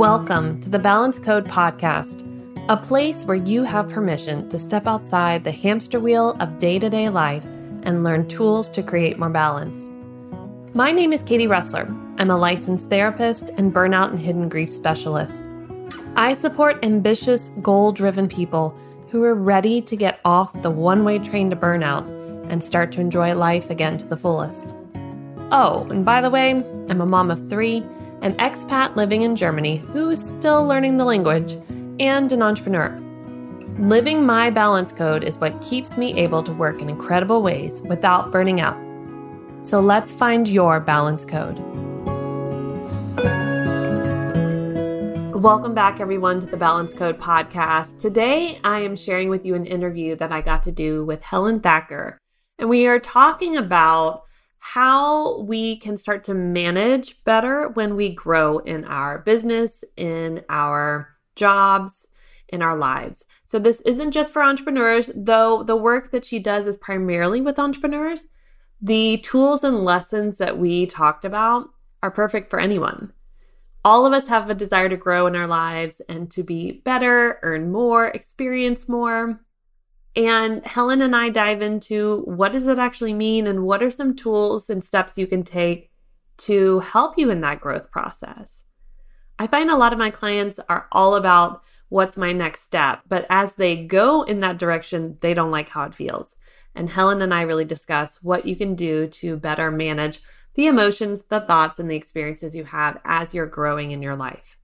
Welcome 0.00 0.62
to 0.62 0.70
the 0.70 0.78
Balance 0.78 1.18
Code 1.18 1.44
Podcast, 1.44 2.24
a 2.70 2.76
place 2.78 3.26
where 3.26 3.36
you 3.36 3.64
have 3.64 3.90
permission 3.90 4.48
to 4.48 4.58
step 4.58 4.86
outside 4.86 5.44
the 5.44 5.52
hamster 5.52 6.00
wheel 6.00 6.38
of 6.40 6.58
day 6.58 6.78
to 6.78 6.88
day 6.88 7.10
life 7.10 7.44
and 7.82 8.02
learn 8.02 8.26
tools 8.26 8.70
to 8.70 8.82
create 8.82 9.18
more 9.18 9.28
balance. 9.28 9.90
My 10.72 10.90
name 10.90 11.12
is 11.12 11.22
Katie 11.22 11.46
Rössler. 11.46 11.86
I'm 12.18 12.30
a 12.30 12.38
licensed 12.38 12.88
therapist 12.88 13.50
and 13.58 13.74
burnout 13.74 14.08
and 14.08 14.18
hidden 14.18 14.48
grief 14.48 14.72
specialist. 14.72 15.42
I 16.16 16.32
support 16.32 16.82
ambitious, 16.82 17.50
goal 17.60 17.92
driven 17.92 18.26
people 18.26 18.74
who 19.10 19.22
are 19.24 19.34
ready 19.34 19.82
to 19.82 19.96
get 19.98 20.18
off 20.24 20.62
the 20.62 20.70
one 20.70 21.04
way 21.04 21.18
train 21.18 21.50
to 21.50 21.56
burnout 21.56 22.08
and 22.50 22.64
start 22.64 22.90
to 22.92 23.02
enjoy 23.02 23.34
life 23.34 23.68
again 23.68 23.98
to 23.98 24.06
the 24.06 24.16
fullest. 24.16 24.72
Oh, 25.52 25.86
and 25.90 26.06
by 26.06 26.22
the 26.22 26.30
way, 26.30 26.52
I'm 26.88 27.02
a 27.02 27.06
mom 27.06 27.30
of 27.30 27.50
three 27.50 27.84
an 28.22 28.34
expat 28.34 28.96
living 28.96 29.22
in 29.22 29.34
Germany 29.34 29.78
who 29.78 30.10
is 30.10 30.22
still 30.22 30.64
learning 30.66 30.98
the 30.98 31.04
language, 31.04 31.58
and 31.98 32.30
an 32.32 32.42
entrepreneur. 32.42 32.90
Living 33.78 34.26
my 34.26 34.50
balance 34.50 34.92
code 34.92 35.24
is 35.24 35.38
what 35.38 35.60
keeps 35.62 35.96
me 35.96 36.12
able 36.14 36.42
to 36.42 36.52
work 36.52 36.82
in 36.82 36.90
incredible 36.90 37.42
ways 37.42 37.80
without 37.82 38.30
burning 38.30 38.60
out. 38.60 38.76
So 39.62 39.80
let's 39.80 40.12
find 40.12 40.46
your 40.46 40.80
balance 40.80 41.24
code. 41.24 41.58
Welcome 45.34 45.72
back, 45.72 46.00
everyone, 46.00 46.40
to 46.40 46.46
the 46.46 46.58
Balance 46.58 46.92
Code 46.92 47.18
podcast. 47.18 47.98
Today, 47.98 48.60
I 48.62 48.80
am 48.80 48.94
sharing 48.94 49.30
with 49.30 49.46
you 49.46 49.54
an 49.54 49.64
interview 49.64 50.14
that 50.16 50.30
I 50.30 50.42
got 50.42 50.62
to 50.64 50.72
do 50.72 51.06
with 51.06 51.22
Helen 51.22 51.60
Thacker. 51.60 52.18
And 52.58 52.68
we 52.68 52.86
are 52.86 52.98
talking 52.98 53.56
about 53.56 54.24
how 54.60 55.40
we 55.40 55.76
can 55.76 55.96
start 55.96 56.22
to 56.24 56.34
manage 56.34 57.24
better 57.24 57.68
when 57.70 57.96
we 57.96 58.10
grow 58.14 58.58
in 58.58 58.84
our 58.84 59.18
business, 59.18 59.82
in 59.96 60.44
our 60.48 61.08
jobs, 61.34 62.06
in 62.48 62.62
our 62.62 62.76
lives. 62.76 63.24
So, 63.44 63.58
this 63.58 63.80
isn't 63.80 64.12
just 64.12 64.32
for 64.32 64.42
entrepreneurs, 64.42 65.10
though 65.16 65.62
the 65.62 65.76
work 65.76 66.10
that 66.12 66.24
she 66.24 66.38
does 66.38 66.66
is 66.66 66.76
primarily 66.76 67.40
with 67.40 67.58
entrepreneurs. 67.58 68.26
The 68.82 69.18
tools 69.18 69.64
and 69.64 69.84
lessons 69.84 70.36
that 70.36 70.58
we 70.58 70.86
talked 70.86 71.24
about 71.24 71.70
are 72.02 72.10
perfect 72.10 72.50
for 72.50 72.60
anyone. 72.60 73.12
All 73.82 74.04
of 74.04 74.12
us 74.12 74.28
have 74.28 74.50
a 74.50 74.54
desire 74.54 74.90
to 74.90 74.96
grow 74.96 75.26
in 75.26 75.36
our 75.36 75.46
lives 75.46 76.02
and 76.08 76.30
to 76.32 76.42
be 76.42 76.82
better, 76.84 77.38
earn 77.42 77.72
more, 77.72 78.08
experience 78.08 78.88
more. 78.88 79.40
And 80.16 80.66
Helen 80.66 81.02
and 81.02 81.14
I 81.14 81.28
dive 81.28 81.62
into 81.62 82.22
what 82.24 82.52
does 82.52 82.66
it 82.66 82.78
actually 82.78 83.14
mean 83.14 83.46
and 83.46 83.64
what 83.64 83.82
are 83.82 83.90
some 83.90 84.16
tools 84.16 84.68
and 84.68 84.82
steps 84.82 85.16
you 85.16 85.26
can 85.26 85.44
take 85.44 85.90
to 86.38 86.80
help 86.80 87.18
you 87.18 87.30
in 87.30 87.42
that 87.42 87.60
growth 87.60 87.90
process. 87.90 88.64
I 89.38 89.46
find 89.46 89.70
a 89.70 89.76
lot 89.76 89.92
of 89.92 89.98
my 89.98 90.10
clients 90.10 90.58
are 90.68 90.88
all 90.92 91.14
about 91.14 91.62
what's 91.88 92.16
my 92.16 92.32
next 92.32 92.62
step, 92.62 93.02
but 93.08 93.26
as 93.30 93.54
they 93.54 93.84
go 93.84 94.22
in 94.22 94.40
that 94.40 94.58
direction, 94.58 95.16
they 95.20 95.34
don't 95.34 95.50
like 95.50 95.68
how 95.68 95.84
it 95.84 95.94
feels. 95.94 96.36
And 96.74 96.90
Helen 96.90 97.22
and 97.22 97.32
I 97.32 97.42
really 97.42 97.64
discuss 97.64 98.18
what 98.22 98.46
you 98.46 98.54
can 98.54 98.74
do 98.74 99.06
to 99.06 99.36
better 99.36 99.70
manage 99.70 100.20
the 100.54 100.66
emotions, 100.66 101.22
the 101.22 101.40
thoughts, 101.40 101.78
and 101.78 101.90
the 101.90 101.96
experiences 101.96 102.54
you 102.54 102.64
have 102.64 103.00
as 103.04 103.32
you're 103.32 103.46
growing 103.46 103.92
in 103.92 104.02
your 104.02 104.16
life. 104.16 104.59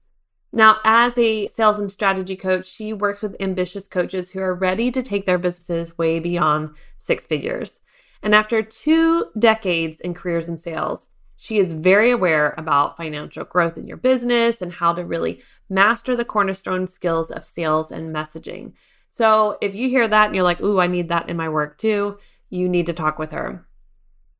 Now, 0.57 0.79
as 0.83 1.19
a 1.19 1.45
sales 1.45 1.77
and 1.77 1.91
strategy 1.91 2.35
coach, 2.35 2.65
she 2.65 2.91
works 2.91 3.21
with 3.21 3.39
ambitious 3.39 3.85
coaches 3.85 4.31
who 4.31 4.39
are 4.39 4.55
ready 4.55 4.89
to 4.89 5.03
take 5.03 5.27
their 5.27 5.37
businesses 5.37 5.99
way 5.99 6.19
beyond 6.19 6.71
six 6.97 7.27
figures. 7.27 7.79
And 8.23 8.33
after 8.33 8.63
two 8.63 9.27
decades 9.37 9.99
in 9.99 10.15
careers 10.15 10.49
in 10.49 10.57
sales, 10.57 11.05
she 11.35 11.59
is 11.59 11.73
very 11.73 12.09
aware 12.09 12.55
about 12.57 12.97
financial 12.97 13.43
growth 13.43 13.77
in 13.77 13.85
your 13.85 13.97
business 13.97 14.59
and 14.59 14.73
how 14.73 14.93
to 14.93 15.05
really 15.05 15.43
master 15.69 16.15
the 16.15 16.25
cornerstone 16.25 16.87
skills 16.87 17.29
of 17.29 17.45
sales 17.45 17.91
and 17.91 18.11
messaging. 18.15 18.73
So, 19.11 19.59
if 19.61 19.75
you 19.75 19.89
hear 19.89 20.07
that 20.07 20.25
and 20.25 20.33
you're 20.33 20.43
like, 20.43 20.61
ooh, 20.61 20.79
I 20.79 20.87
need 20.87 21.09
that 21.09 21.29
in 21.29 21.37
my 21.37 21.49
work 21.49 21.77
too, 21.77 22.17
you 22.49 22.67
need 22.67 22.87
to 22.87 22.93
talk 22.93 23.19
with 23.19 23.29
her. 23.29 23.67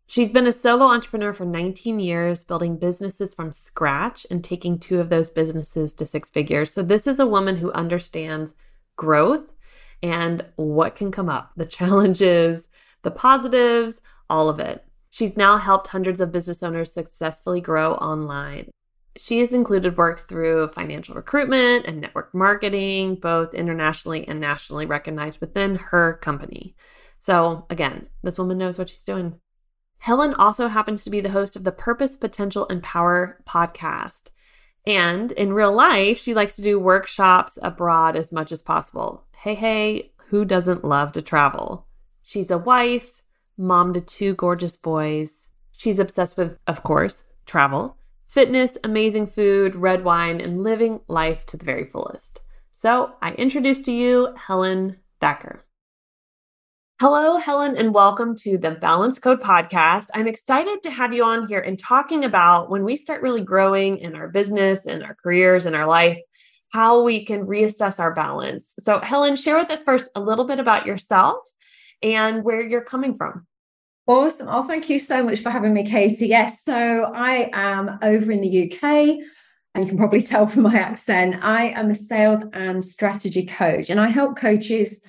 She's 0.09 0.31
been 0.31 0.47
a 0.47 0.53
solo 0.53 0.85
entrepreneur 0.85 1.33
for 1.33 1.43
19 1.43 1.99
years, 1.99 2.41
building 2.41 2.77
businesses 2.77 3.33
from 3.33 3.51
scratch 3.51 4.25
and 4.31 4.41
taking 4.41 4.79
two 4.79 5.01
of 5.01 5.09
those 5.09 5.29
businesses 5.29 5.91
to 5.93 6.07
six 6.07 6.29
figures. 6.29 6.71
So, 6.71 6.81
this 6.81 7.07
is 7.07 7.19
a 7.19 7.27
woman 7.27 7.57
who 7.57 7.73
understands 7.73 8.55
growth 8.95 9.51
and 10.01 10.45
what 10.55 10.95
can 10.95 11.11
come 11.11 11.27
up 11.27 11.51
the 11.57 11.65
challenges, 11.77 12.69
the 13.01 13.11
positives, 13.11 13.99
all 14.29 14.47
of 14.47 14.61
it. 14.61 14.85
She's 15.09 15.35
now 15.35 15.57
helped 15.57 15.89
hundreds 15.89 16.21
of 16.21 16.31
business 16.31 16.63
owners 16.63 16.93
successfully 16.93 17.59
grow 17.59 17.95
online. 17.95 18.71
She 19.17 19.39
has 19.39 19.51
included 19.51 19.97
work 19.97 20.29
through 20.29 20.69
financial 20.69 21.15
recruitment 21.15 21.85
and 21.85 21.99
network 21.99 22.33
marketing, 22.33 23.15
both 23.15 23.53
internationally 23.53 24.25
and 24.25 24.39
nationally 24.39 24.85
recognized 24.85 25.41
within 25.41 25.75
her 25.75 26.13
company. 26.13 26.77
So, 27.19 27.65
again, 27.69 28.07
this 28.23 28.37
woman 28.37 28.57
knows 28.57 28.77
what 28.77 28.87
she's 28.87 29.01
doing. 29.01 29.41
Helen 29.99 30.33
also 30.33 30.67
happens 30.67 31.03
to 31.03 31.09
be 31.09 31.21
the 31.21 31.31
host 31.31 31.55
of 31.55 31.63
the 31.63 31.71
Purpose, 31.71 32.15
Potential, 32.15 32.65
and 32.69 32.81
Power 32.83 33.41
podcast. 33.47 34.29
And 34.85 35.31
in 35.33 35.51
real 35.51 35.73
life, 35.73 36.17
she 36.17 36.33
likes 36.33 36.55
to 36.55 36.61
do 36.61 36.79
workshops 36.79 37.57
abroad 37.61 38.15
as 38.15 38.31
much 38.31 38.51
as 38.51 38.61
possible. 38.61 39.25
Hey, 39.35 39.55
hey, 39.55 40.11
who 40.29 40.45
doesn't 40.45 40.85
love 40.85 41.11
to 41.13 41.21
travel? 41.21 41.87
She's 42.23 42.51
a 42.51 42.57
wife, 42.57 43.21
mom 43.57 43.93
to 43.93 44.01
two 44.01 44.33
gorgeous 44.35 44.75
boys. 44.75 45.47
She's 45.71 45.99
obsessed 45.99 46.37
with, 46.37 46.57
of 46.67 46.83
course, 46.83 47.25
travel, 47.45 47.97
fitness, 48.27 48.77
amazing 48.83 49.27
food, 49.27 49.75
red 49.75 50.03
wine, 50.03 50.39
and 50.39 50.63
living 50.63 51.01
life 51.07 51.45
to 51.47 51.57
the 51.57 51.65
very 51.65 51.85
fullest. 51.85 52.39
So 52.73 53.13
I 53.21 53.33
introduce 53.33 53.81
to 53.81 53.91
you 53.91 54.35
Helen 54.37 54.97
Thacker. 55.19 55.61
Hello, 56.99 57.37
Helen, 57.37 57.77
and 57.77 57.93
welcome 57.93 58.35
to 58.37 58.57
the 58.57 58.71
Balance 58.71 59.19
Code 59.19 59.39
podcast. 59.39 60.07
I'm 60.15 60.27
excited 60.27 60.81
to 60.81 60.89
have 60.89 61.13
you 61.13 61.23
on 61.23 61.47
here 61.47 61.59
and 61.59 61.77
talking 61.77 62.25
about 62.25 62.71
when 62.71 62.83
we 62.83 62.95
start 62.95 63.21
really 63.21 63.41
growing 63.41 63.99
in 63.99 64.15
our 64.15 64.29
business 64.29 64.87
and 64.87 65.03
our 65.03 65.13
careers 65.13 65.67
and 65.67 65.75
our 65.75 65.85
life, 65.85 66.17
how 66.73 67.03
we 67.03 67.23
can 67.23 67.45
reassess 67.45 67.99
our 67.99 68.15
balance. 68.15 68.73
So, 68.79 68.99
Helen, 68.99 69.35
share 69.35 69.59
with 69.59 69.69
us 69.69 69.83
first 69.83 70.09
a 70.15 70.19
little 70.19 70.45
bit 70.45 70.57
about 70.57 70.87
yourself 70.87 71.37
and 72.01 72.43
where 72.43 72.61
you're 72.61 72.83
coming 72.83 73.15
from. 73.15 73.45
Awesome. 74.07 74.47
Oh, 74.49 74.63
thank 74.63 74.89
you 74.89 74.97
so 74.97 75.21
much 75.21 75.41
for 75.41 75.51
having 75.51 75.75
me, 75.75 75.85
Casey. 75.85 76.29
Yes, 76.29 76.63
so 76.63 77.11
I 77.13 77.51
am 77.53 77.99
over 78.01 78.31
in 78.31 78.41
the 78.41 78.71
UK. 78.71 79.19
And 79.75 79.85
you 79.85 79.89
can 79.89 79.99
probably 79.99 80.21
tell 80.21 80.47
from 80.47 80.63
my 80.63 80.73
accent, 80.75 81.35
I 81.43 81.67
am 81.67 81.91
a 81.91 81.95
sales 81.95 82.43
and 82.53 82.83
strategy 82.83 83.45
coach, 83.45 83.91
and 83.91 84.01
I 84.01 84.07
help 84.07 84.35
coaches 84.35 84.99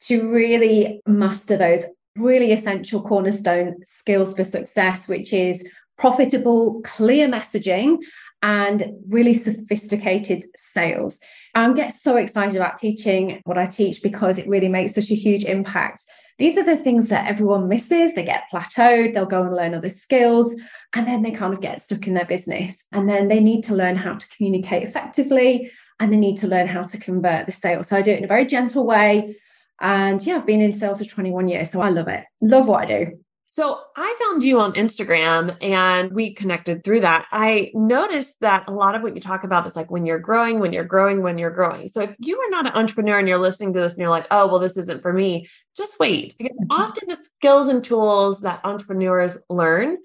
to 0.00 0.30
really 0.30 1.00
master 1.06 1.56
those 1.56 1.84
really 2.16 2.52
essential 2.52 3.02
cornerstone 3.02 3.76
skills 3.84 4.34
for 4.34 4.44
success, 4.44 5.08
which 5.08 5.32
is 5.32 5.64
profitable, 5.98 6.80
clear 6.82 7.28
messaging 7.28 7.98
and 8.42 8.90
really 9.08 9.34
sophisticated 9.34 10.44
sales. 10.56 11.20
I 11.54 11.72
get 11.74 11.92
so 11.92 12.16
excited 12.16 12.56
about 12.56 12.78
teaching 12.78 13.42
what 13.44 13.58
I 13.58 13.66
teach 13.66 14.02
because 14.02 14.38
it 14.38 14.48
really 14.48 14.68
makes 14.68 14.94
such 14.94 15.10
a 15.10 15.14
huge 15.14 15.44
impact. 15.44 16.04
These 16.38 16.56
are 16.56 16.64
the 16.64 16.76
things 16.76 17.10
that 17.10 17.26
everyone 17.26 17.68
misses. 17.68 18.14
They 18.14 18.24
get 18.24 18.44
plateaued, 18.50 19.12
they'll 19.12 19.26
go 19.26 19.42
and 19.42 19.54
learn 19.54 19.74
other 19.74 19.90
skills, 19.90 20.56
and 20.94 21.06
then 21.06 21.22
they 21.22 21.32
kind 21.32 21.52
of 21.52 21.60
get 21.60 21.82
stuck 21.82 22.06
in 22.06 22.14
their 22.14 22.24
business. 22.24 22.82
And 22.92 23.06
then 23.06 23.28
they 23.28 23.40
need 23.40 23.62
to 23.64 23.74
learn 23.74 23.96
how 23.96 24.14
to 24.14 24.28
communicate 24.28 24.82
effectively 24.82 25.70
and 26.00 26.10
they 26.10 26.16
need 26.16 26.38
to 26.38 26.48
learn 26.48 26.66
how 26.66 26.82
to 26.82 26.96
convert 26.96 27.44
the 27.44 27.52
sale. 27.52 27.84
So 27.84 27.94
I 27.94 28.00
do 28.00 28.12
it 28.12 28.18
in 28.18 28.24
a 28.24 28.28
very 28.28 28.46
gentle 28.46 28.86
way 28.86 29.36
and 29.80 30.24
yeah, 30.24 30.36
I've 30.36 30.46
been 30.46 30.60
in 30.60 30.72
sales 30.72 30.98
for 30.98 31.04
21 31.04 31.48
years. 31.48 31.70
So 31.70 31.80
I 31.80 31.90
love 31.90 32.08
it. 32.08 32.24
Love 32.40 32.68
what 32.68 32.82
I 32.82 33.04
do. 33.04 33.18
So 33.52 33.80
I 33.96 34.16
found 34.22 34.44
you 34.44 34.60
on 34.60 34.74
Instagram 34.74 35.56
and 35.60 36.12
we 36.12 36.32
connected 36.32 36.84
through 36.84 37.00
that. 37.00 37.26
I 37.32 37.72
noticed 37.74 38.38
that 38.42 38.68
a 38.68 38.72
lot 38.72 38.94
of 38.94 39.02
what 39.02 39.16
you 39.16 39.20
talk 39.20 39.42
about 39.42 39.66
is 39.66 39.74
like 39.74 39.90
when 39.90 40.06
you're 40.06 40.20
growing, 40.20 40.60
when 40.60 40.72
you're 40.72 40.84
growing, 40.84 41.20
when 41.20 41.36
you're 41.36 41.50
growing. 41.50 41.88
So 41.88 42.00
if 42.02 42.14
you 42.20 42.38
are 42.38 42.50
not 42.50 42.66
an 42.66 42.74
entrepreneur 42.74 43.18
and 43.18 43.26
you're 43.26 43.38
listening 43.38 43.72
to 43.72 43.80
this 43.80 43.94
and 43.94 44.00
you're 44.00 44.08
like, 44.08 44.28
oh, 44.30 44.46
well, 44.46 44.60
this 44.60 44.76
isn't 44.76 45.02
for 45.02 45.12
me, 45.12 45.48
just 45.76 45.98
wait. 45.98 46.36
Because 46.38 46.56
often 46.70 47.08
the 47.08 47.16
skills 47.16 47.66
and 47.66 47.82
tools 47.82 48.42
that 48.42 48.60
entrepreneurs 48.62 49.36
learn 49.48 49.96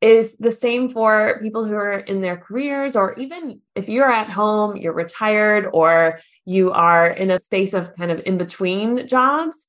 is 0.00 0.34
the 0.38 0.52
same 0.52 0.88
for 0.88 1.38
people 1.42 1.64
who 1.64 1.74
are 1.74 1.98
in 1.98 2.20
their 2.20 2.36
careers, 2.36 2.96
or 2.96 3.18
even 3.18 3.60
if 3.74 3.88
you're 3.88 4.10
at 4.10 4.30
home, 4.30 4.76
you're 4.76 4.94
retired, 4.94 5.68
or 5.72 6.20
you 6.46 6.70
are 6.70 7.08
in 7.08 7.30
a 7.30 7.38
space 7.38 7.74
of 7.74 7.94
kind 7.96 8.10
of 8.10 8.22
in 8.24 8.38
between 8.38 9.06
jobs, 9.06 9.66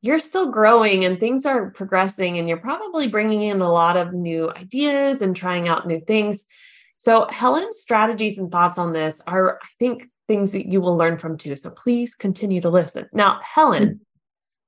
you're 0.00 0.20
still 0.20 0.50
growing 0.50 1.04
and 1.04 1.18
things 1.18 1.46
are 1.46 1.70
progressing, 1.70 2.38
and 2.38 2.48
you're 2.48 2.58
probably 2.58 3.08
bringing 3.08 3.42
in 3.42 3.60
a 3.60 3.72
lot 3.72 3.96
of 3.96 4.12
new 4.12 4.50
ideas 4.50 5.20
and 5.20 5.34
trying 5.34 5.68
out 5.68 5.86
new 5.86 6.00
things. 6.00 6.44
So, 6.98 7.26
Helen's 7.30 7.80
strategies 7.80 8.38
and 8.38 8.52
thoughts 8.52 8.78
on 8.78 8.92
this 8.92 9.20
are, 9.26 9.58
I 9.60 9.66
think, 9.80 10.08
things 10.28 10.52
that 10.52 10.66
you 10.66 10.80
will 10.80 10.96
learn 10.96 11.18
from 11.18 11.36
too. 11.36 11.56
So, 11.56 11.70
please 11.70 12.14
continue 12.14 12.60
to 12.60 12.70
listen. 12.70 13.08
Now, 13.12 13.40
Helen, 13.42 13.84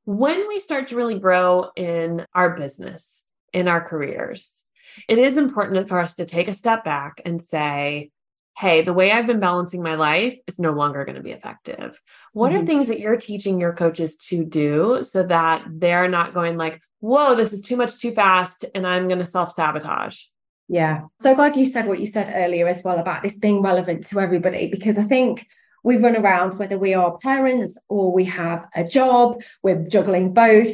mm-hmm. 0.07 0.17
when 0.17 0.49
we 0.49 0.59
start 0.59 0.89
to 0.89 0.97
really 0.97 1.21
grow 1.21 1.71
in 1.77 2.27
our 2.35 2.57
business, 2.57 3.25
in 3.53 3.69
our 3.69 3.81
careers, 3.81 4.64
it 5.09 5.19
is 5.19 5.37
important 5.37 5.89
for 5.89 5.99
us 5.99 6.15
to 6.15 6.27
take 6.27 6.49
a 6.49 6.55
step 6.55 6.85
back 6.85 7.21
and 7.25 7.41
say, 7.41 8.11
hey, 8.59 8.83
the 8.83 8.93
way 8.93 9.11
I've 9.11 9.27
been 9.27 9.41
balancing 9.41 9.83
my 9.83 9.97
life 9.97 10.37
is 10.47 10.59
no 10.59 10.73
longer 10.73 11.05
going 11.05 11.17
to 11.17 11.23
be 11.23 11.33
effective. 11.33 12.01
What 12.33 12.53
mm-hmm. 12.53 12.63
are 12.63 12.67
things 12.67 12.89
that 12.89 13.01
you're 13.01 13.17
teaching 13.17 13.61
your 13.61 13.73
coaches 13.73 14.17
to 14.29 14.45
do 14.45 15.03
so 15.03 15.25
that 15.25 15.65
they're 15.69 16.09
not 16.09 16.35
going 16.35 16.57
like, 16.57 16.81
whoa, 17.01 17.35
this 17.35 17.53
is 17.53 17.61
too 17.61 17.77
much 17.77 17.99
too 17.99 18.13
fast 18.13 18.65
and 18.75 18.87
I'm 18.87 19.09
going 19.09 19.19
to 19.19 19.27
self 19.27 19.53
sabotage? 19.53 20.21
Yeah. 20.69 21.03
So 21.21 21.35
glad 21.35 21.57
you 21.57 21.67
said 21.67 21.87
what 21.87 22.01
you 22.01 22.07
said 22.07 22.33
earlier 22.35 22.69
as 22.69 22.83
well 22.83 22.99
about 22.99 23.23
this 23.23 23.37
being 23.37 23.61
relevant 23.61 24.07
to 24.07 24.21
everybody, 24.21 24.69
because 24.69 24.99
I 24.99 25.03
think 25.03 25.47
we 25.83 25.99
run 25.99 26.17
around, 26.17 26.59
whether 26.59 26.79
we 26.79 26.95
are 26.95 27.19
parents 27.19 27.77
or 27.89 28.13
we 28.13 28.25
have 28.25 28.67
a 28.75 28.85
job, 28.85 29.43
we're 29.63 29.87
juggling 29.87 30.33
both. 30.33 30.69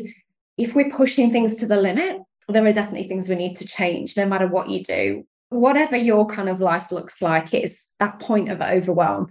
If 0.56 0.74
we're 0.76 0.90
pushing 0.90 1.32
things 1.32 1.56
to 1.56 1.66
the 1.66 1.76
limit, 1.76 2.20
there 2.50 2.64
are 2.64 2.72
definitely 2.72 3.08
things 3.08 3.28
we 3.28 3.34
need 3.34 3.56
to 3.56 3.66
change 3.66 4.16
no 4.16 4.26
matter 4.26 4.46
what 4.46 4.68
you 4.68 4.82
do. 4.82 5.24
Whatever 5.48 5.96
your 5.96 6.26
kind 6.26 6.48
of 6.48 6.60
life 6.60 6.92
looks 6.92 7.20
like, 7.20 7.52
it's 7.52 7.88
that 7.98 8.20
point 8.20 8.50
of 8.50 8.60
overwhelm. 8.60 9.28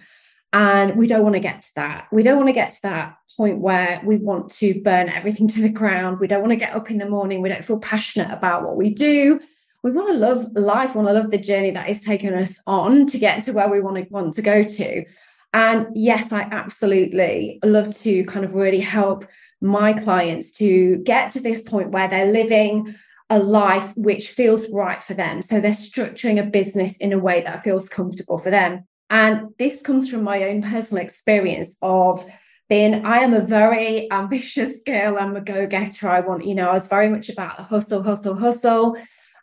And 0.51 0.95
we 0.95 1.07
don't 1.07 1.23
want 1.23 1.35
to 1.35 1.39
get 1.39 1.61
to 1.61 1.71
that. 1.75 2.07
We 2.11 2.23
don't 2.23 2.37
want 2.37 2.49
to 2.49 2.53
get 2.53 2.71
to 2.71 2.81
that 2.83 3.17
point 3.37 3.59
where 3.59 4.01
we 4.03 4.17
want 4.17 4.49
to 4.55 4.81
burn 4.81 5.07
everything 5.07 5.47
to 5.49 5.61
the 5.61 5.69
ground. 5.69 6.19
We 6.19 6.27
don't 6.27 6.41
want 6.41 6.51
to 6.51 6.57
get 6.57 6.73
up 6.73 6.89
in 6.89 6.97
the 6.97 7.07
morning. 7.07 7.41
We 7.41 7.49
don't 7.49 7.63
feel 7.63 7.79
passionate 7.79 8.31
about 8.31 8.63
what 8.63 8.75
we 8.75 8.89
do. 8.89 9.39
We 9.83 9.91
want 9.91 10.11
to 10.11 10.17
love 10.17 10.51
life, 10.53 10.93
we 10.93 11.01
want 11.01 11.09
to 11.09 11.13
love 11.13 11.31
the 11.31 11.37
journey 11.37 11.71
that 11.71 11.89
is 11.89 12.03
taking 12.03 12.33
us 12.33 12.59
on 12.67 13.05
to 13.07 13.17
get 13.17 13.43
to 13.43 13.53
where 13.53 13.69
we 13.69 13.79
want 13.79 13.95
to 13.95 14.05
want 14.11 14.33
to 14.33 14.41
go 14.41 14.63
to. 14.63 15.05
And 15.53 15.87
yes, 15.95 16.33
I 16.33 16.41
absolutely 16.41 17.59
love 17.63 17.95
to 17.99 18.23
kind 18.25 18.43
of 18.43 18.55
really 18.55 18.81
help 18.81 19.25
my 19.61 19.93
clients 19.93 20.51
to 20.51 20.97
get 20.97 21.31
to 21.31 21.39
this 21.39 21.61
point 21.61 21.91
where 21.91 22.07
they're 22.07 22.31
living 22.31 22.95
a 23.29 23.39
life 23.39 23.95
which 23.95 24.29
feels 24.29 24.69
right 24.71 25.03
for 25.03 25.13
them. 25.13 25.41
So 25.41 25.59
they're 25.59 25.71
structuring 25.71 26.39
a 26.39 26.49
business 26.49 26.97
in 26.97 27.13
a 27.13 27.19
way 27.19 27.41
that 27.41 27.63
feels 27.63 27.87
comfortable 27.87 28.37
for 28.37 28.49
them. 28.49 28.85
And 29.09 29.49
this 29.57 29.81
comes 29.81 30.09
from 30.09 30.23
my 30.23 30.43
own 30.43 30.61
personal 30.61 31.03
experience 31.03 31.75
of 31.81 32.25
being, 32.69 33.05
I 33.05 33.19
am 33.19 33.33
a 33.33 33.41
very 33.41 34.11
ambitious 34.11 34.79
girl. 34.85 35.17
I'm 35.19 35.35
a 35.35 35.41
go 35.41 35.67
getter. 35.67 36.09
I 36.09 36.21
want, 36.21 36.45
you 36.45 36.55
know, 36.55 36.69
I 36.69 36.73
was 36.73 36.87
very 36.87 37.09
much 37.09 37.29
about 37.29 37.57
the 37.57 37.63
hustle, 37.63 38.03
hustle, 38.03 38.35
hustle. 38.35 38.97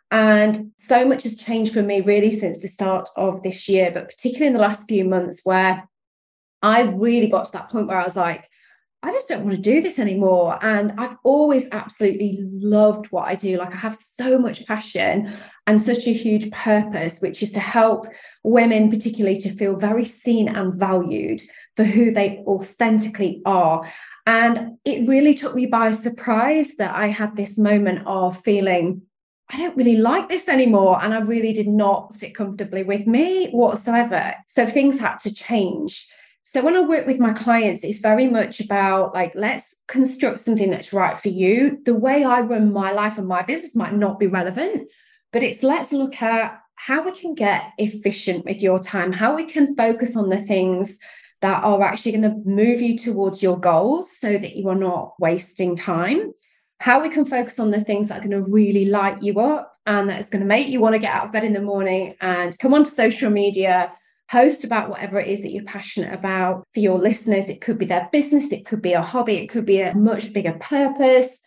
And 0.09 0.71
so 0.77 1.05
much 1.05 1.23
has 1.23 1.35
changed 1.35 1.73
for 1.73 1.83
me 1.83 2.01
really 2.01 2.31
since 2.31 2.59
the 2.59 2.69
start 2.69 3.09
of 3.17 3.43
this 3.43 3.67
year, 3.67 3.91
but 3.93 4.09
particularly 4.09 4.47
in 4.47 4.53
the 4.53 4.59
last 4.59 4.87
few 4.87 5.03
months 5.03 5.41
where 5.43 5.87
I 6.61 6.83
really 6.83 7.27
got 7.27 7.45
to 7.45 7.51
that 7.53 7.69
point 7.69 7.87
where 7.87 7.99
I 7.99 8.05
was 8.05 8.15
like, 8.15 8.49
I 9.03 9.11
just 9.11 9.29
don't 9.29 9.43
want 9.43 9.55
to 9.55 9.61
do 9.61 9.81
this 9.81 9.99
anymore. 9.99 10.57
And 10.61 10.93
I've 10.97 11.17
always 11.23 11.67
absolutely 11.71 12.39
loved 12.41 13.07
what 13.07 13.27
I 13.27 13.35
do. 13.35 13.57
Like, 13.57 13.73
I 13.73 13.77
have 13.77 13.95
so 13.95 14.39
much 14.39 14.65
passion 14.65 15.31
and 15.67 15.81
such 15.81 16.07
a 16.07 16.13
huge 16.13 16.51
purpose, 16.51 17.19
which 17.19 17.43
is 17.43 17.51
to 17.51 17.59
help 17.59 18.07
women, 18.43 18.89
particularly, 18.89 19.37
to 19.37 19.49
feel 19.49 19.75
very 19.75 20.03
seen 20.03 20.49
and 20.49 20.73
valued 20.73 21.41
for 21.75 21.83
who 21.83 22.11
they 22.11 22.43
authentically 22.47 23.41
are. 23.45 23.87
And 24.25 24.77
it 24.83 25.07
really 25.07 25.35
took 25.35 25.55
me 25.55 25.67
by 25.67 25.91
surprise 25.91 26.71
that 26.77 26.95
I 26.95 27.07
had 27.07 27.35
this 27.35 27.57
moment 27.57 28.05
of 28.07 28.41
feeling. 28.41 29.03
I 29.49 29.57
don't 29.57 29.77
really 29.77 29.95
like 29.95 30.27
this 30.27 30.49
anymore. 30.49 31.01
And 31.01 31.13
I 31.13 31.19
really 31.19 31.53
did 31.53 31.67
not 31.67 32.13
sit 32.13 32.35
comfortably 32.35 32.83
with 32.83 33.07
me 33.07 33.51
whatsoever. 33.51 34.33
So 34.47 34.65
things 34.65 34.99
had 34.99 35.19
to 35.19 35.33
change. 35.33 36.07
So 36.53 36.63
when 36.63 36.77
I 36.77 36.79
work 36.79 37.05
with 37.05 37.19
my 37.19 37.33
clients, 37.33 37.83
it's 37.83 37.99
very 37.99 38.29
much 38.29 38.61
about 38.61 39.13
like, 39.13 39.33
let's 39.35 39.75
construct 39.89 40.39
something 40.39 40.71
that's 40.71 40.93
right 40.93 41.19
for 41.19 41.27
you. 41.27 41.79
The 41.83 41.93
way 41.93 42.23
I 42.23 42.39
run 42.39 42.71
my 42.71 42.93
life 42.93 43.17
and 43.17 43.27
my 43.27 43.41
business 43.41 43.75
might 43.75 43.93
not 43.93 44.17
be 44.17 44.27
relevant, 44.27 44.89
but 45.33 45.43
it's 45.43 45.61
let's 45.61 45.91
look 45.91 46.21
at 46.21 46.57
how 46.75 47.03
we 47.03 47.11
can 47.11 47.35
get 47.35 47.73
efficient 47.77 48.45
with 48.45 48.61
your 48.61 48.79
time, 48.79 49.11
how 49.11 49.35
we 49.35 49.43
can 49.43 49.75
focus 49.75 50.15
on 50.15 50.29
the 50.29 50.37
things 50.37 50.97
that 51.41 51.65
are 51.65 51.83
actually 51.83 52.13
going 52.13 52.21
to 52.21 52.49
move 52.49 52.79
you 52.79 52.97
towards 52.97 53.43
your 53.43 53.59
goals 53.59 54.09
so 54.17 54.37
that 54.37 54.55
you 54.55 54.69
are 54.69 54.75
not 54.75 55.15
wasting 55.19 55.75
time. 55.75 56.31
How 56.79 57.01
we 57.01 57.09
can 57.09 57.25
focus 57.25 57.59
on 57.59 57.71
the 57.71 57.83
things 57.83 58.07
that 58.07 58.19
are 58.19 58.27
going 58.27 58.41
to 58.45 58.49
really 58.49 58.85
light 58.85 59.21
you 59.21 59.41
up 59.41 59.73
and 59.85 60.09
that's 60.09 60.29
going 60.29 60.43
to 60.43 60.47
make 60.47 60.69
you 60.69 60.79
want 60.79 60.93
to 60.93 60.99
get 60.99 61.13
out 61.13 61.25
of 61.25 61.33
bed 61.33 61.43
in 61.43 61.51
the 61.51 61.59
morning 61.59 62.15
and 62.21 62.57
come 62.57 62.73
onto 62.73 62.89
social 62.89 63.29
media 63.29 63.91
post 64.29 64.63
about 64.63 64.89
whatever 64.89 65.19
it 65.19 65.27
is 65.27 65.41
that 65.41 65.51
you're 65.51 65.63
passionate 65.63 66.13
about 66.13 66.67
for 66.73 66.79
your 66.79 66.97
listeners. 66.97 67.49
It 67.49 67.61
could 67.61 67.77
be 67.77 67.85
their 67.85 68.09
business, 68.11 68.51
it 68.51 68.65
could 68.65 68.81
be 68.81 68.93
a 68.93 69.01
hobby, 69.01 69.37
it 69.37 69.47
could 69.47 69.65
be 69.65 69.81
a 69.81 69.95
much 69.95 70.33
bigger 70.33 70.53
purpose. 70.59 71.41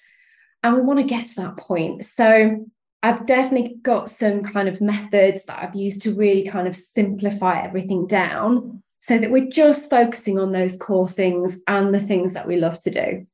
And 0.63 0.75
we 0.75 0.83
want 0.83 0.99
to 0.99 1.07
get 1.07 1.27
to 1.29 1.35
that 1.37 1.57
point. 1.57 2.05
So 2.05 2.67
I've 3.03 3.27
definitely 3.27 3.77
got 3.83 4.11
some 4.11 4.43
kind 4.43 4.69
of 4.69 4.81
methods 4.81 5.45
that 5.45 5.63
I've 5.63 5.75
used 5.75 6.03
to 6.03 6.15
really 6.15 6.47
kind 6.47 6.69
of 6.69 6.77
simplify 6.77 7.63
everything 7.63 8.07
down 8.07 8.83
so 8.99 9.17
that 9.17 9.31
we're 9.31 9.49
just 9.49 9.89
focusing 9.89 10.39
on 10.39 10.53
those 10.53 10.77
core 10.77 11.09
things 11.09 11.59
and 11.67 11.95
the 11.95 12.01
things 12.01 12.35
that 12.35 12.47
we 12.47 12.57
love 12.57 12.79
to 12.81 12.91
do. 12.91 13.27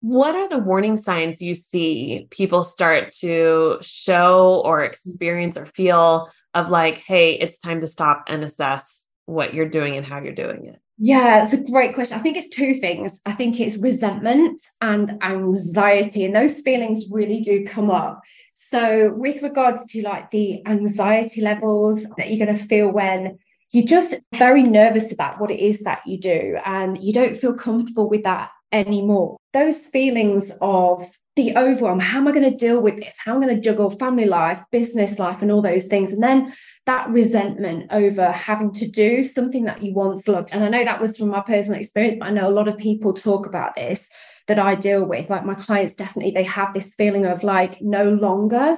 What 0.00 0.36
are 0.36 0.48
the 0.48 0.58
warning 0.58 0.96
signs 0.96 1.42
you 1.42 1.54
see 1.54 2.28
people 2.30 2.62
start 2.62 3.10
to 3.20 3.78
show 3.80 4.62
or 4.64 4.84
experience 4.84 5.56
or 5.56 5.66
feel 5.66 6.28
of 6.54 6.70
like, 6.70 6.98
hey, 6.98 7.32
it's 7.32 7.58
time 7.58 7.80
to 7.80 7.88
stop 7.88 8.24
and 8.28 8.42
assess 8.42 9.06
what 9.26 9.54
you're 9.54 9.68
doing 9.68 9.96
and 9.96 10.06
how 10.06 10.20
you're 10.20 10.32
doing 10.32 10.66
it? 10.66 10.80
Yeah, 10.96 11.44
it's 11.44 11.52
a 11.52 11.70
great 11.70 11.94
question. 11.94 12.18
I 12.18 12.22
think 12.22 12.36
it's 12.36 12.48
two 12.48 12.74
things. 12.74 13.20
I 13.24 13.32
think 13.32 13.60
it's 13.60 13.76
resentment 13.76 14.60
and 14.80 15.22
anxiety, 15.22 16.24
and 16.24 16.34
those 16.34 16.60
feelings 16.60 17.04
really 17.10 17.40
do 17.40 17.64
come 17.64 17.90
up. 17.90 18.20
So, 18.54 19.12
with 19.14 19.42
regards 19.42 19.84
to 19.92 20.02
like 20.02 20.30
the 20.32 20.66
anxiety 20.66 21.40
levels 21.40 22.04
that 22.16 22.30
you're 22.30 22.44
going 22.44 22.56
to 22.56 22.64
feel 22.64 22.88
when 22.88 23.38
you're 23.70 23.86
just 23.86 24.16
very 24.34 24.62
nervous 24.62 25.12
about 25.12 25.40
what 25.40 25.50
it 25.50 25.60
is 25.60 25.80
that 25.80 26.06
you 26.06 26.18
do 26.18 26.58
and 26.64 27.02
you 27.02 27.12
don't 27.12 27.36
feel 27.36 27.54
comfortable 27.54 28.08
with 28.08 28.24
that 28.24 28.50
anymore. 28.72 29.36
Those 29.52 29.78
feelings 29.78 30.50
of 30.60 31.02
the 31.38 31.56
overwhelm 31.56 32.00
how 32.00 32.18
am 32.18 32.26
I 32.26 32.32
going 32.32 32.50
to 32.50 32.58
deal 32.58 32.82
with 32.82 32.96
this? 32.96 33.14
How 33.24 33.36
am 33.36 33.42
I 33.42 33.46
going 33.46 33.56
to 33.56 33.62
juggle 33.62 33.90
family 33.90 34.24
life, 34.24 34.64
business 34.72 35.20
life, 35.20 35.40
and 35.40 35.52
all 35.52 35.62
those 35.62 35.84
things? 35.84 36.12
And 36.12 36.20
then 36.20 36.52
that 36.86 37.08
resentment 37.10 37.86
over 37.92 38.32
having 38.32 38.72
to 38.72 38.88
do 38.88 39.22
something 39.22 39.64
that 39.64 39.80
you 39.80 39.94
once 39.94 40.26
loved. 40.26 40.48
And 40.52 40.64
I 40.64 40.68
know 40.68 40.84
that 40.84 41.00
was 41.00 41.16
from 41.16 41.28
my 41.28 41.40
personal 41.40 41.78
experience, 41.78 42.16
but 42.18 42.26
I 42.26 42.32
know 42.32 42.48
a 42.48 42.50
lot 42.50 42.66
of 42.66 42.76
people 42.76 43.12
talk 43.12 43.46
about 43.46 43.76
this 43.76 44.10
that 44.48 44.58
I 44.58 44.74
deal 44.74 45.04
with. 45.04 45.30
Like 45.30 45.44
my 45.44 45.54
clients, 45.54 45.94
definitely, 45.94 46.32
they 46.32 46.42
have 46.42 46.74
this 46.74 46.96
feeling 46.96 47.24
of 47.24 47.44
like 47.44 47.80
no 47.80 48.10
longer 48.10 48.76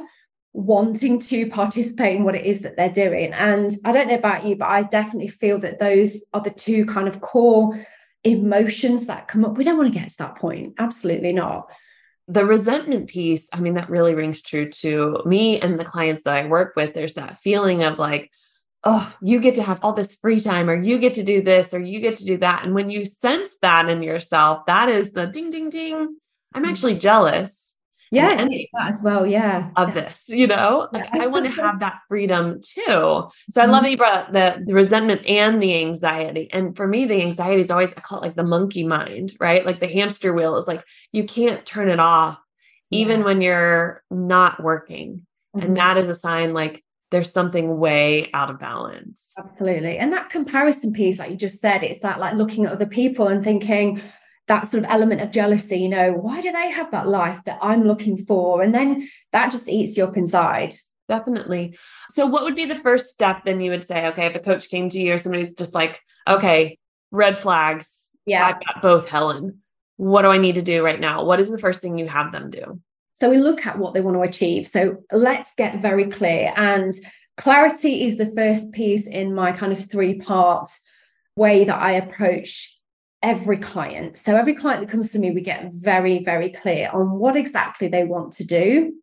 wanting 0.53 1.19
to 1.21 1.49
participate 1.51 2.17
in 2.17 2.25
what 2.25 2.35
it 2.35 2.45
is 2.45 2.61
that 2.61 2.77
they're 2.77 2.91
doing. 2.91 3.33
And 3.33 3.73
I 3.87 3.93
don't 3.93 4.09
know 4.09 4.17
about 4.17 4.47
you, 4.47 4.55
but 4.55 4.69
I 4.69 4.83
definitely 4.83 5.29
feel 5.29 5.59
that 5.61 5.79
those 5.79 6.23
are 6.35 6.43
the 6.43 6.51
two 6.51 6.85
kind 6.85 7.09
of 7.09 7.23
core 7.23 7.87
emotions 8.23 9.07
that 9.07 9.29
come 9.29 9.47
up. 9.47 9.57
We 9.57 9.65
don't 9.65 9.79
want 9.79 9.91
to 9.91 9.99
get 9.99 10.11
to 10.11 10.19
that 10.19 10.37
point. 10.37 10.75
Absolutely 10.79 11.33
not. 11.33 11.71
The 12.33 12.45
resentment 12.45 13.09
piece, 13.09 13.49
I 13.53 13.61
mean, 13.61 13.75
that 13.75 13.91
really 13.91 14.15
rings 14.15 14.41
true 14.41 14.71
to 14.71 15.23
me 15.27 15.61
and 15.61 15.79
the 15.79 15.85
clients 15.85 16.23
that 16.23 16.35
I 16.35 16.47
work 16.47 16.75
with. 16.77 16.95
There's 16.95 17.15
that 17.15 17.39
feeling 17.39 17.83
of 17.83 17.99
like, 17.99 18.31
oh, 18.85 19.13
you 19.21 19.41
get 19.41 19.57
to 19.57 19.63
have 19.63 19.81
all 19.83 19.93
this 19.93 20.15
free 20.15 20.41
time, 20.41 20.71
or 20.71 20.81
you 20.81 20.99
get 20.99 21.15
to 21.15 21.23
do 21.23 21.43
this, 21.43 21.75
or 21.75 21.81
you 21.81 22.01
get 22.01 22.17
to 22.17 22.25
do 22.25 22.39
that. 22.39 22.65
And 22.65 22.75
when 22.75 22.89
you 22.89 23.05
sense 23.05 23.51
that 23.63 23.89
in 23.89 24.03
yourself, 24.03 24.65
that 24.67 24.89
is 24.89 25.13
the 25.13 25.27
ding, 25.27 25.51
ding, 25.51 25.69
ding. 25.71 26.17
I'm 26.55 26.63
mm-hmm. 26.63 26.71
actually 26.71 26.95
jealous 26.95 27.70
yeah 28.11 28.47
as 28.81 29.03
well 29.03 29.27
yeah 29.27 29.71
of 29.77 29.95
this 29.95 30.25
you 30.29 30.47
know 30.47 30.89
like 30.93 31.09
i 31.15 31.27
want 31.27 31.45
to 31.45 31.51
have 31.51 31.81
that 31.81 32.01
freedom 32.09 32.61
too 32.61 32.83
so 32.85 33.31
i 33.59 33.65
love 33.67 33.77
mm-hmm. 33.77 33.85
that 33.85 33.91
you 33.91 33.97
brought 33.97 34.33
the, 34.33 34.63
the 34.67 34.75
resentment 34.75 35.25
and 35.27 35.63
the 35.63 35.77
anxiety 35.77 36.49
and 36.53 36.77
for 36.77 36.87
me 36.87 37.05
the 37.05 37.23
anxiety 37.23 37.61
is 37.61 37.71
always 37.71 37.93
i 37.97 38.01
call 38.01 38.19
it 38.19 38.23
like 38.23 38.37
the 38.37 38.43
monkey 38.43 38.85
mind 38.85 39.33
right 39.39 39.65
like 39.65 39.81
the 39.81 39.87
hamster 39.87 40.33
wheel 40.33 40.57
is 40.57 40.67
like 40.67 40.85
you 41.13 41.25
can't 41.25 41.65
turn 41.65 41.89
it 41.89 42.01
off 42.01 42.39
even 42.91 43.21
yeah. 43.21 43.27
when 43.27 43.41
you're 43.41 44.03
not 44.11 44.63
working 44.63 45.27
mm-hmm. 45.55 45.67
and 45.67 45.77
that 45.77 45.97
is 45.97 46.09
a 46.09 46.15
sign 46.15 46.53
like 46.53 46.83
there's 47.11 47.33
something 47.33 47.79
way 47.79 48.31
out 48.35 48.51
of 48.51 48.59
balance. 48.59 49.27
Absolutely. 49.37 49.99
And 49.99 50.13
that 50.13 50.31
comparison 50.31 50.93
piece, 50.93 51.19
like 51.19 51.31
you 51.31 51.37
just 51.37 51.61
said, 51.61 51.83
it's 51.83 51.99
that 52.01 52.21
like 52.21 52.35
looking 52.35 52.67
at 52.67 52.73
other 52.73 52.87
people 52.87 53.27
and 53.27 53.43
thinking, 53.43 54.01
that 54.51 54.67
sort 54.67 54.83
of 54.83 54.91
element 54.91 55.21
of 55.21 55.31
jealousy, 55.31 55.79
you 55.79 55.89
know, 55.89 56.11
why 56.11 56.41
do 56.41 56.51
they 56.51 56.73
have 56.73 56.91
that 56.91 57.07
life 57.07 57.39
that 57.45 57.57
I'm 57.63 57.85
looking 57.85 58.17
for? 58.19 58.63
And 58.63 58.75
then 58.75 59.09
that 59.31 59.53
just 59.53 59.69
eats 59.69 59.97
you 59.97 60.03
up 60.03 60.17
inside. 60.17 60.75
Definitely. 61.09 61.79
So, 62.11 62.27
what 62.27 62.43
would 62.43 62.57
be 62.57 62.65
the 62.65 62.75
first 62.75 63.11
step 63.11 63.45
then 63.45 63.61
you 63.61 63.71
would 63.71 63.85
say, 63.85 64.09
okay, 64.09 64.27
if 64.27 64.35
a 64.35 64.41
coach 64.41 64.69
came 64.69 64.91
to 64.91 64.99
you 64.99 65.15
or 65.15 65.19
somebody's 65.19 65.55
just 65.55 65.73
like, 65.73 66.01
okay, 66.27 66.79
red 67.13 67.39
flags. 67.39 67.97
Yeah. 68.27 68.45
I've 68.45 68.67
got 68.67 68.83
both, 68.83 69.09
Helen. 69.09 69.61
What 69.99 70.23
do 70.23 70.29
I 70.29 70.39
need 70.39 70.57
to 70.57 70.63
do 70.63 70.85
right 70.85 70.99
now? 70.99 71.25
What 71.25 71.39
is 71.39 71.49
the 71.49 71.59
first 71.59 71.81
thing 71.81 71.97
you 71.97 72.09
have 72.09 72.33
them 72.33 72.51
do? 72.51 72.81
So, 73.21 73.31
we 73.31 73.39
look 73.39 73.69
at 73.69 73.79
what 73.79 73.95
they 73.95 74.01
want 74.01 74.17
to 74.17 74.23
achieve. 74.23 74.67
So, 74.67 74.97
let's 75.13 75.55
get 75.55 75.81
very 75.81 76.11
clear. 76.11 76.53
And 76.57 76.93
clarity 77.37 78.05
is 78.05 78.17
the 78.17 78.27
first 78.35 78.73
piece 78.73 79.07
in 79.07 79.33
my 79.33 79.53
kind 79.53 79.73
of 79.73 79.89
three 79.89 80.19
part 80.19 80.69
way 81.37 81.63
that 81.65 81.81
I 81.81 81.93
approach 81.93 82.80
every 83.23 83.59
client. 83.59 84.17
So 84.17 84.37
every 84.37 84.55
client 84.55 84.81
that 84.81 84.91
comes 84.91 85.13
to 85.13 85.19
me, 85.19 85.31
we 85.31 85.41
get 85.41 85.73
very, 85.73 86.23
very 86.25 86.51
clear 86.51 86.91
on 86.93 87.13
what 87.13 87.37
exactly 87.37 87.89
they 87.89 88.05
want 88.05 88.33
to 88.35 88.45
do. 88.45 88.95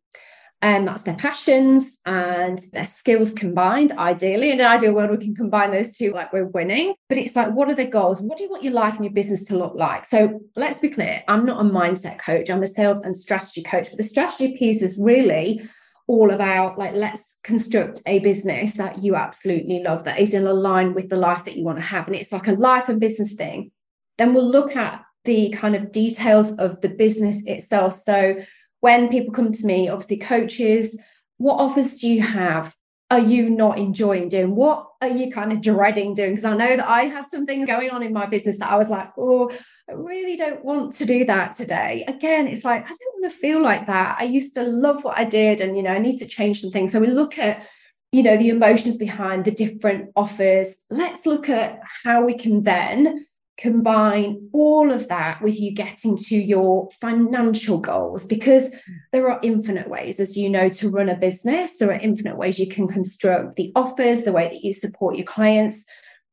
and 0.64 0.88
that's 0.88 1.04
their 1.04 1.14
passions 1.16 2.00
and 2.08 2.60
their 2.74 2.88
skills 2.88 3.32
combined 3.32 3.92
ideally. 3.92 4.50
In 4.50 4.60
an 4.60 4.66
ideal 4.66 4.94
world 4.94 5.12
we 5.12 5.24
can 5.24 5.36
combine 5.36 5.70
those 5.70 5.96
two 5.96 6.12
like 6.12 6.34
we're 6.34 6.48
winning. 6.48 6.96
But 7.10 7.20
it's 7.20 7.36
like 7.36 7.52
what 7.52 7.70
are 7.70 7.76
their 7.76 7.86
goals? 7.86 8.22
What 8.22 8.40
do 8.40 8.44
you 8.44 8.50
want 8.50 8.64
your 8.64 8.74
life 8.74 8.96
and 8.96 9.06
your 9.06 9.14
business 9.14 9.44
to 9.46 9.58
look 9.58 9.76
like? 9.76 10.08
So 10.08 10.40
let's 10.56 10.80
be 10.80 10.90
clear 10.90 11.24
i'm 11.28 11.46
not 11.46 11.64
a 11.64 11.70
mindset 11.70 12.18
coach. 12.18 12.50
I'm 12.50 12.64
a 12.64 12.68
sales 12.68 13.00
and 13.02 13.16
strategy 13.16 13.62
coach. 13.62 13.90
But 13.92 13.98
the 13.98 14.04
strategy 14.04 14.58
piece 14.58 14.82
is 14.82 14.98
really 14.98 15.62
all 16.08 16.32
about 16.32 16.80
like 16.80 16.96
let's 16.96 17.36
construct 17.44 18.02
a 18.08 18.18
business 18.20 18.74
that 18.74 19.04
you 19.04 19.16
absolutely 19.16 19.84
love 19.84 20.06
that 20.06 20.20
is 20.20 20.34
in 20.34 20.46
line 20.46 20.96
with 20.96 21.10
the 21.10 21.18
life 21.18 21.44
that 21.44 21.56
you 21.56 21.66
want 21.66 21.78
to 21.78 21.86
have. 21.86 22.08
And 22.08 22.16
it's 22.16 22.32
like 22.32 22.48
a 22.48 22.54
life 22.54 22.90
and 22.90 23.00
business 23.00 23.34
thing 23.34 23.72
then 24.18 24.34
we'll 24.34 24.50
look 24.50 24.76
at 24.76 25.04
the 25.26 25.50
kind 25.50 25.76
of 25.76 25.92
details 25.92 26.52
of 26.54 26.80
the 26.82 26.90
business 26.90 27.44
itself 27.46 27.94
so 27.94 28.38
when 28.80 29.10
people 29.10 29.34
come 29.34 29.52
to 29.52 29.66
me, 29.66 29.90
obviously 29.90 30.18
coaches, 30.18 30.98
what 31.38 31.56
offers 31.56 31.96
do 31.96 32.10
you 32.10 32.22
have? 32.22 32.76
Are 33.10 33.20
you 33.20 33.50
not 33.50 33.78
enjoying 33.78 34.28
doing? 34.28 34.56
What 34.56 34.88
are 35.02 35.08
you 35.08 35.32
kind 35.32 35.54
of 35.54 35.62
dreading 35.62 36.14
doing? 36.14 36.32
Because 36.32 36.46
I 36.46 36.58
know 36.58 36.76
that 36.76 36.88
I 36.88 37.04
have 37.06 37.26
something 37.26 37.66
going 37.66 37.90
on 37.90 38.04
in 38.04 38.12
my 38.12 38.26
business 38.26 38.58
that 38.60 38.70
I 38.70 38.78
was 38.78 38.90
like, 38.90 39.12
oh, 39.18 39.50
I 39.90 39.94
really 39.94 40.36
don't 40.36 40.64
want 40.64 40.92
to 40.94 41.06
do 41.06 41.24
that 41.26 41.54
today. 41.54 42.04
Again, 42.08 42.48
it's 42.48 42.66
like, 42.66 42.84
I 42.84 42.90
don't 42.90 43.22
want 43.22 43.32
to 43.32 43.40
feel 43.40 43.62
like 43.62 43.88
that. 43.88 44.18
I 44.20 44.24
used 44.24 44.54
to 44.56 44.64
love 44.64 45.04
what 45.06 45.18
I 45.18 45.24
did 45.24 45.62
and, 45.62 45.78
you 45.78 45.84
know, 45.84 45.92
I 45.92 46.00
need 46.00 46.18
to 46.18 46.26
change 46.26 46.62
some 46.62 46.72
things. 46.72 46.92
So 46.92 47.00
we 47.00 47.08
look 47.08 47.38
at, 47.40 47.66
you 48.12 48.24
know, 48.24 48.36
the 48.36 48.50
emotions 48.50 48.98
behind 48.98 49.46
the 49.46 49.52
different 49.52 50.12
offers. 50.16 50.76
Let's 50.90 51.26
look 51.26 51.48
at 51.48 51.80
how 52.04 52.26
we 52.26 52.34
can 52.34 52.64
then 52.64 53.26
combine 53.58 54.50
all 54.54 54.92
of 54.92 55.08
that 55.08 55.42
with 55.42 55.60
you 55.60 55.72
getting 55.72 56.18
to 56.18 56.36
your 56.38 56.90
financial 57.02 57.80
goals 57.80 58.24
because 58.24 58.70
there 59.12 59.30
are 59.30 59.40
infinite 59.42 59.90
ways 59.90 60.20
as 60.20 60.38
you 60.38 60.50
know 60.50 60.70
to 60.70 60.90
run 60.90 61.10
a 61.10 61.16
business. 61.16 61.78
There 61.78 61.90
are 61.90 62.00
infinite 62.00 62.38
ways 62.38 62.60
you 62.60 62.68
can 62.68 62.88
construct 62.88 63.56
the 63.56 63.72
offers 63.76 64.22
the 64.22 64.32
way 64.32 64.48
that 64.50 64.64
you 64.64 64.74
support 64.74 65.16
your 65.16 65.26
clients. 65.26 65.84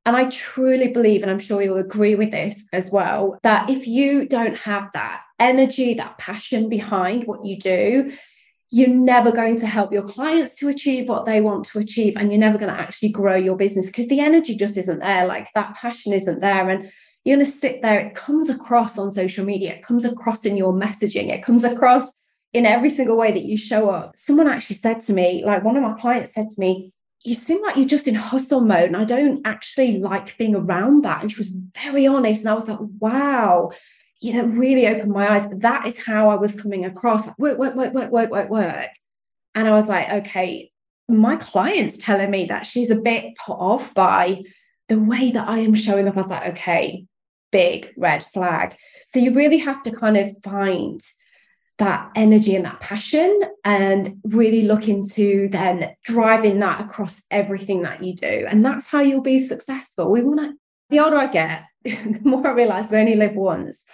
And 0.06 0.14
i 0.14 0.28
truly 0.28 0.88
believe 0.88 1.22
and 1.22 1.30
i'm 1.30 1.38
sure 1.38 1.62
you'll 1.62 1.78
agree 1.78 2.14
with 2.14 2.30
this 2.30 2.62
as 2.74 2.90
well 2.90 3.38
that 3.42 3.70
if 3.70 3.86
you 3.86 4.28
don't 4.28 4.54
have 4.58 4.90
that 4.92 5.22
energy 5.40 5.94
that 5.94 6.18
passion 6.18 6.68
behind 6.68 7.26
what 7.26 7.42
you 7.46 7.58
do 7.58 8.12
you're 8.74 8.88
never 8.88 9.30
going 9.30 9.56
to 9.56 9.68
help 9.68 9.92
your 9.92 10.02
clients 10.02 10.56
to 10.58 10.68
achieve 10.68 11.08
what 11.08 11.24
they 11.24 11.40
want 11.40 11.64
to 11.64 11.78
achieve 11.78 12.16
and 12.16 12.32
you're 12.32 12.40
never 12.40 12.58
going 12.58 12.74
to 12.74 12.80
actually 12.80 13.08
grow 13.08 13.36
your 13.36 13.56
business 13.56 13.86
because 13.86 14.08
the 14.08 14.18
energy 14.18 14.56
just 14.56 14.76
isn't 14.76 14.98
there 14.98 15.26
like 15.26 15.48
that 15.54 15.76
passion 15.76 16.12
isn't 16.12 16.40
there. 16.40 16.68
And 16.68 16.90
you're 17.24 17.36
going 17.36 17.46
to 17.46 17.50
sit 17.50 17.82
there. 17.82 17.98
It 18.00 18.14
comes 18.14 18.50
across 18.50 18.98
on 18.98 19.10
social 19.10 19.44
media, 19.44 19.74
it 19.74 19.82
comes 19.82 20.04
across 20.04 20.44
in 20.44 20.56
your 20.56 20.72
messaging, 20.72 21.30
it 21.30 21.42
comes 21.42 21.64
across 21.64 22.12
in 22.52 22.66
every 22.66 22.90
single 22.90 23.16
way 23.16 23.32
that 23.32 23.44
you 23.44 23.56
show 23.56 23.90
up. 23.90 24.16
Someone 24.16 24.46
actually 24.46 24.76
said 24.76 25.00
to 25.02 25.12
me, 25.12 25.44
like 25.44 25.64
one 25.64 25.76
of 25.76 25.82
my 25.82 25.94
clients 25.94 26.32
said 26.32 26.50
to 26.50 26.60
me, 26.60 26.92
you 27.24 27.34
seem 27.34 27.62
like 27.62 27.76
you're 27.76 27.86
just 27.86 28.06
in 28.06 28.14
hustle 28.14 28.60
mode. 28.60 28.84
And 28.84 28.96
I 28.96 29.04
don't 29.04 29.40
actually 29.46 29.98
like 29.98 30.36
being 30.36 30.54
around 30.54 31.04
that. 31.04 31.22
And 31.22 31.32
she 31.32 31.38
was 31.38 31.48
very 31.48 32.06
honest. 32.06 32.42
And 32.42 32.50
I 32.50 32.54
was 32.54 32.68
like, 32.68 32.78
wow, 33.00 33.70
you 34.20 34.34
know, 34.34 34.44
really 34.44 34.86
opened 34.86 35.10
my 35.10 35.28
eyes. 35.32 35.48
That 35.58 35.86
is 35.86 35.98
how 35.98 36.28
I 36.28 36.34
was 36.34 36.54
coming 36.54 36.84
across 36.84 37.26
like, 37.26 37.38
work, 37.38 37.58
work, 37.58 37.74
work, 37.74 37.94
work, 37.94 38.10
work, 38.12 38.30
work, 38.30 38.50
work. 38.50 38.90
And 39.54 39.66
I 39.66 39.72
was 39.72 39.88
like, 39.88 40.10
okay, 40.10 40.70
my 41.08 41.36
client's 41.36 41.96
telling 41.96 42.30
me 42.30 42.44
that 42.46 42.66
she's 42.66 42.90
a 42.90 42.96
bit 42.96 43.36
put 43.36 43.54
off 43.54 43.94
by 43.94 44.42
the 44.88 44.98
way 44.98 45.30
that 45.30 45.48
I 45.48 45.60
am 45.60 45.74
showing 45.74 46.06
up. 46.06 46.16
I 46.16 46.20
was 46.20 46.30
like, 46.30 46.48
okay, 46.50 47.06
big 47.54 47.92
red 47.96 48.20
flag. 48.24 48.76
So 49.06 49.20
you 49.20 49.32
really 49.32 49.58
have 49.58 49.80
to 49.84 49.92
kind 49.92 50.16
of 50.16 50.28
find 50.42 51.00
that 51.78 52.10
energy 52.16 52.56
and 52.56 52.64
that 52.64 52.80
passion 52.80 53.42
and 53.64 54.20
really 54.24 54.62
look 54.62 54.88
into 54.88 55.48
then 55.50 55.94
driving 56.04 56.58
that 56.58 56.80
across 56.80 57.22
everything 57.30 57.82
that 57.82 58.02
you 58.02 58.12
do. 58.14 58.44
And 58.48 58.64
that's 58.64 58.88
how 58.88 59.02
you'll 59.02 59.22
be 59.22 59.38
successful. 59.38 60.10
We 60.10 60.22
want 60.22 60.40
to, 60.40 60.52
the 60.90 60.98
older 60.98 61.16
I 61.16 61.28
get, 61.28 61.62
the 61.84 62.18
more 62.24 62.44
I 62.44 62.52
realize 62.52 62.90
we 62.90 62.98
only 62.98 63.14
live 63.14 63.36
once. 63.36 63.84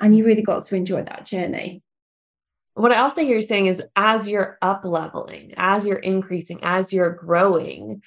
And 0.00 0.16
you 0.16 0.24
really 0.24 0.42
got 0.42 0.64
to 0.64 0.76
enjoy 0.76 1.02
that 1.02 1.26
journey. 1.26 1.82
What 2.74 2.92
I 2.92 3.00
also 3.00 3.22
hear 3.22 3.36
you 3.36 3.42
saying 3.42 3.66
is 3.66 3.82
as 3.96 4.28
you're 4.28 4.56
up 4.62 4.84
leveling, 4.84 5.54
as 5.56 5.84
you're 5.84 5.98
increasing, 5.98 6.60
as 6.62 6.92
you're 6.92 7.10
growing, 7.10 8.02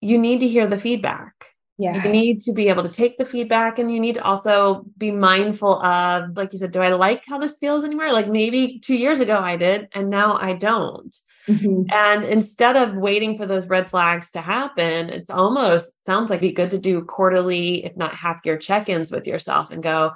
you 0.00 0.18
need 0.18 0.40
to 0.40 0.48
hear 0.48 0.66
the 0.66 0.78
feedback 0.78 1.49
yeah. 1.80 2.04
You 2.04 2.12
need 2.12 2.42
to 2.42 2.52
be 2.52 2.68
able 2.68 2.82
to 2.82 2.90
take 2.90 3.16
the 3.16 3.24
feedback 3.24 3.78
and 3.78 3.90
you 3.90 3.98
need 3.98 4.16
to 4.16 4.22
also 4.22 4.84
be 4.98 5.10
mindful 5.10 5.82
of, 5.82 6.36
like 6.36 6.52
you 6.52 6.58
said, 6.58 6.72
do 6.72 6.82
I 6.82 6.90
like 6.90 7.24
how 7.26 7.38
this 7.38 7.56
feels 7.56 7.84
anymore? 7.84 8.12
Like 8.12 8.28
maybe 8.28 8.80
two 8.80 8.96
years 8.96 9.20
ago 9.20 9.38
I 9.38 9.56
did 9.56 9.88
and 9.94 10.10
now 10.10 10.36
I 10.36 10.52
don't. 10.52 11.16
Mm-hmm. 11.48 11.84
And 11.90 12.24
instead 12.24 12.76
of 12.76 12.96
waiting 12.96 13.38
for 13.38 13.46
those 13.46 13.66
red 13.66 13.88
flags 13.88 14.30
to 14.32 14.42
happen, 14.42 15.08
it's 15.08 15.30
almost 15.30 16.04
sounds 16.04 16.28
like 16.28 16.42
be 16.42 16.52
good 16.52 16.70
to 16.72 16.78
do 16.78 17.00
quarterly, 17.00 17.82
if 17.86 17.96
not 17.96 18.14
half 18.14 18.40
year 18.44 18.58
check 18.58 18.90
ins 18.90 19.10
with 19.10 19.26
yourself 19.26 19.70
and 19.70 19.82
go, 19.82 20.12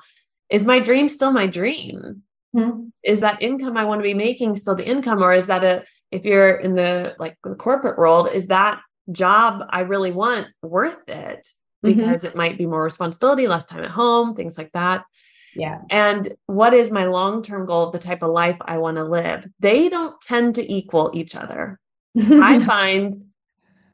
is 0.51 0.67
my 0.67 0.81
dream 0.81 1.09
still 1.09 1.33
my 1.33 1.47
dream? 1.47 2.25
Mm-hmm. 2.55 2.89
Is 3.03 3.21
that 3.21 3.41
income 3.41 3.79
I 3.79 3.87
want 3.87 4.01
to 4.01 4.05
be 4.05 4.13
making 4.13 4.57
still 4.57 4.75
the 4.75 4.87
income? 4.87 5.23
Or 5.23 5.33
is 5.33 5.47
that 5.47 5.65
a, 5.65 5.85
if 6.11 6.27
you're 6.27 6.57
in 6.57 6.75
the 6.75 7.17
like 7.19 7.39
the 7.43 7.55
corporate 7.55 7.97
world, 7.97 8.29
is 8.33 8.49
that 8.49 8.81
job 9.11 9.65
I 9.71 9.81
really 9.81 10.13
want 10.13 10.49
worth 10.63 11.09
it 11.09 11.47
mm-hmm. 11.85 11.89
because 11.89 12.19
mm-hmm. 12.19 12.27
it 12.27 12.37
might 12.37 12.59
be 12.59 12.67
more 12.67 12.83
responsibility, 12.83 13.47
less 13.49 13.65
time 13.67 13.85
at 13.85 13.91
home, 13.91 14.35
things 14.35 14.59
like 14.59 14.73
that. 14.73 15.05
Yeah. 15.55 15.83
And 15.91 16.35
what 16.47 16.75
is 16.75 16.91
my 16.91 17.07
long 17.07 17.43
term 17.43 17.67
goal, 17.67 17.91
the 17.91 17.99
type 17.99 18.23
of 18.23 18.31
life 18.31 18.57
I 18.61 18.79
want 18.79 18.97
to 18.97 19.05
live? 19.05 19.49
They 19.61 19.89
don't 19.89 20.21
tend 20.21 20.57
to 20.57 20.73
equal 20.73 21.11
each 21.15 21.35
other. 21.35 21.79
I 22.17 22.59
find 22.65 23.27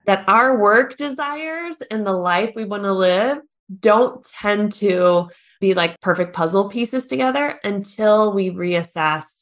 that 0.06 0.28
our 0.28 0.58
work 0.58 0.96
desires 0.96 1.82
and 1.90 2.06
the 2.06 2.12
life 2.12 2.52
we 2.56 2.64
want 2.64 2.84
to 2.84 2.92
live 2.92 3.38
don't 3.78 4.24
tend 4.24 4.72
to 4.72 5.28
be 5.60 5.74
like 5.74 6.00
perfect 6.00 6.34
puzzle 6.34 6.68
pieces 6.68 7.06
together 7.06 7.60
until 7.62 8.32
we 8.32 8.50
reassess 8.50 9.39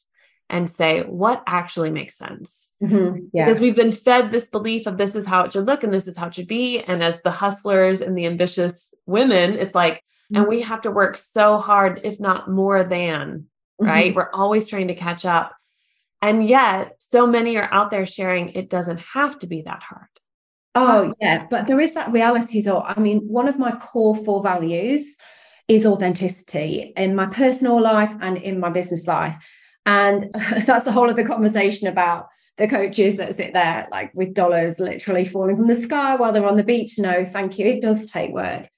and 0.49 0.69
say 0.69 1.01
what 1.01 1.43
actually 1.45 1.91
makes 1.91 2.17
sense. 2.17 2.71
Mm-hmm. 2.81 3.27
Yeah. 3.33 3.45
Because 3.45 3.59
we've 3.59 3.75
been 3.75 3.91
fed 3.91 4.31
this 4.31 4.47
belief 4.47 4.87
of 4.87 4.97
this 4.97 5.15
is 5.15 5.25
how 5.25 5.43
it 5.43 5.53
should 5.53 5.67
look 5.67 5.83
and 5.83 5.93
this 5.93 6.07
is 6.07 6.17
how 6.17 6.27
it 6.27 6.35
should 6.35 6.47
be. 6.47 6.79
And 6.79 7.03
as 7.03 7.21
the 7.21 7.31
hustlers 7.31 8.01
and 8.01 8.17
the 8.17 8.25
ambitious 8.25 8.93
women, 9.05 9.57
it's 9.57 9.75
like, 9.75 9.97
mm-hmm. 9.97 10.37
and 10.37 10.47
we 10.47 10.61
have 10.61 10.81
to 10.81 10.91
work 10.91 11.17
so 11.17 11.59
hard, 11.59 12.01
if 12.03 12.19
not 12.19 12.49
more 12.49 12.83
than, 12.83 13.45
right? 13.79 14.07
Mm-hmm. 14.07 14.15
We're 14.15 14.31
always 14.31 14.67
trying 14.67 14.87
to 14.87 14.95
catch 14.95 15.25
up. 15.25 15.53
And 16.21 16.45
yet, 16.45 16.95
so 16.97 17.25
many 17.25 17.55
are 17.57 17.69
out 17.71 17.91
there 17.91 18.05
sharing 18.05 18.49
it 18.49 18.69
doesn't 18.69 18.99
have 19.13 19.39
to 19.39 19.47
be 19.47 19.61
that 19.61 19.81
hard. 19.83 20.07
Oh, 20.75 21.13
yeah. 21.21 21.45
But 21.49 21.67
there 21.67 21.79
is 21.79 21.93
that 21.93 22.11
reality. 22.11 22.61
So, 22.61 22.81
I 22.81 22.99
mean, 22.99 23.19
one 23.19 23.47
of 23.47 23.57
my 23.57 23.71
core 23.77 24.15
four 24.15 24.41
values 24.41 25.15
is 25.67 25.85
authenticity 25.85 26.93
in 26.97 27.15
my 27.15 27.27
personal 27.27 27.79
life 27.79 28.13
and 28.21 28.37
in 28.37 28.59
my 28.59 28.69
business 28.69 29.07
life. 29.07 29.37
And 29.89 30.31
that's 30.67 30.85
a 30.85 30.91
whole 30.91 31.09
other 31.09 31.25
conversation 31.25 31.87
about 31.87 32.27
the 32.57 32.67
coaches 32.67 33.17
that 33.17 33.33
sit 33.33 33.53
there 33.53 33.87
like 33.89 34.13
with 34.13 34.35
dollars 34.35 34.79
literally 34.79 35.25
falling 35.25 35.55
from 35.55 35.65
the 35.65 35.73
sky 35.73 36.15
while 36.15 36.31
they're 36.31 36.45
on 36.45 36.57
the 36.57 36.63
beach. 36.63 36.99
No, 36.99 37.25
thank 37.25 37.57
you. 37.57 37.65
It 37.65 37.81
does 37.81 38.05
take 38.05 38.31
work. 38.31 38.69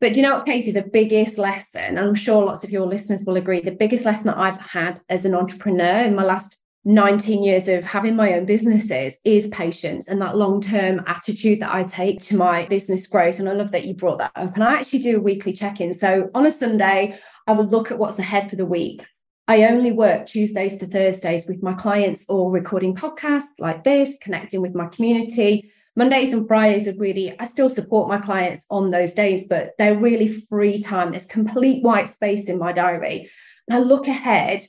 But 0.00 0.12
do 0.12 0.20
you 0.20 0.26
know 0.26 0.36
what, 0.36 0.46
Casey? 0.46 0.70
The 0.70 0.82
biggest 0.82 1.38
lesson, 1.38 1.82
and 1.82 1.98
I'm 1.98 2.14
sure 2.14 2.44
lots 2.44 2.62
of 2.62 2.70
your 2.70 2.86
listeners 2.86 3.24
will 3.26 3.36
agree, 3.36 3.60
the 3.60 3.72
biggest 3.72 4.04
lesson 4.04 4.28
that 4.28 4.38
I've 4.38 4.58
had 4.58 5.00
as 5.08 5.24
an 5.24 5.34
entrepreneur 5.34 6.04
in 6.04 6.14
my 6.14 6.22
last 6.22 6.56
19 6.84 7.42
years 7.42 7.66
of 7.68 7.84
having 7.84 8.14
my 8.14 8.34
own 8.34 8.46
businesses 8.46 9.18
is 9.24 9.48
patience 9.48 10.08
and 10.08 10.22
that 10.22 10.36
long 10.36 10.60
term 10.60 11.02
attitude 11.06 11.60
that 11.60 11.74
I 11.74 11.82
take 11.82 12.20
to 12.20 12.36
my 12.36 12.64
business 12.66 13.08
growth. 13.08 13.40
And 13.40 13.48
I 13.48 13.52
love 13.52 13.72
that 13.72 13.84
you 13.84 13.94
brought 13.94 14.18
that 14.18 14.32
up. 14.36 14.54
And 14.54 14.62
I 14.62 14.74
actually 14.74 15.00
do 15.00 15.16
a 15.16 15.20
weekly 15.20 15.52
check 15.52 15.80
in. 15.80 15.92
So 15.92 16.30
on 16.32 16.46
a 16.46 16.50
Sunday, 16.50 17.18
I 17.48 17.52
will 17.52 17.66
look 17.66 17.90
at 17.90 17.98
what's 17.98 18.20
ahead 18.20 18.48
for 18.48 18.56
the 18.56 18.64
week. 18.64 19.04
I 19.50 19.64
only 19.64 19.90
work 19.90 20.26
Tuesdays 20.26 20.76
to 20.76 20.86
Thursdays 20.86 21.44
with 21.44 21.60
my 21.60 21.72
clients 21.72 22.24
or 22.28 22.52
recording 22.52 22.94
podcasts 22.94 23.58
like 23.58 23.82
this, 23.82 24.16
connecting 24.20 24.62
with 24.62 24.76
my 24.76 24.86
community. 24.86 25.72
Mondays 25.96 26.32
and 26.32 26.46
Fridays 26.46 26.86
are 26.86 26.94
really, 26.94 27.34
I 27.36 27.46
still 27.46 27.68
support 27.68 28.08
my 28.08 28.18
clients 28.18 28.64
on 28.70 28.90
those 28.90 29.12
days, 29.12 29.48
but 29.48 29.72
they're 29.76 29.98
really 29.98 30.28
free 30.28 30.80
time. 30.80 31.10
There's 31.10 31.26
complete 31.26 31.82
white 31.82 32.06
space 32.06 32.48
in 32.48 32.60
my 32.60 32.70
diary. 32.70 33.28
And 33.66 33.76
I 33.76 33.80
look 33.80 34.06
ahead 34.06 34.64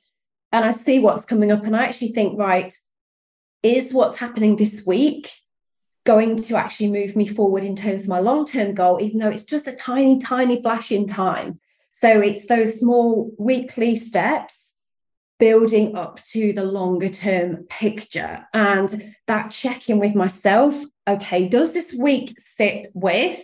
and 0.52 0.66
I 0.66 0.72
see 0.72 0.98
what's 0.98 1.26
coming 1.26 1.52
up. 1.52 1.64
And 1.64 1.76
I 1.76 1.84
actually 1.84 2.14
think, 2.14 2.40
right, 2.40 2.74
is 3.62 3.94
what's 3.94 4.16
happening 4.16 4.56
this 4.56 4.84
week 4.84 5.30
going 6.08 6.38
to 6.38 6.56
actually 6.56 6.90
move 6.90 7.16
me 7.16 7.28
forward 7.28 7.64
in 7.64 7.76
terms 7.76 8.06
of 8.06 8.10
my 8.10 8.20
long 8.20 8.48
term 8.48 8.74
goal, 8.74 8.98
even 9.00 9.20
though 9.20 9.30
it's 9.30 9.44
just 9.44 9.68
a 9.68 9.74
tiny, 9.74 10.18
tiny 10.18 10.60
flash 10.60 10.92
in 10.92 11.06
time? 11.06 11.60
So 11.92 12.20
it's 12.20 12.48
those 12.48 12.80
small 12.80 13.30
weekly 13.38 13.96
steps 13.96 14.71
building 15.42 15.96
up 15.96 16.24
to 16.24 16.54
the 16.54 16.64
longer 16.64 17.10
term 17.10 17.66
picture 17.68 18.48
and 18.54 19.16
that 19.26 19.50
check 19.50 19.90
in 19.90 19.98
with 19.98 20.14
myself. 20.14 20.80
Okay, 21.10 21.50
does 21.50 21.74
this 21.74 21.92
week 21.92 22.36
sit 22.38 22.90
with 22.94 23.44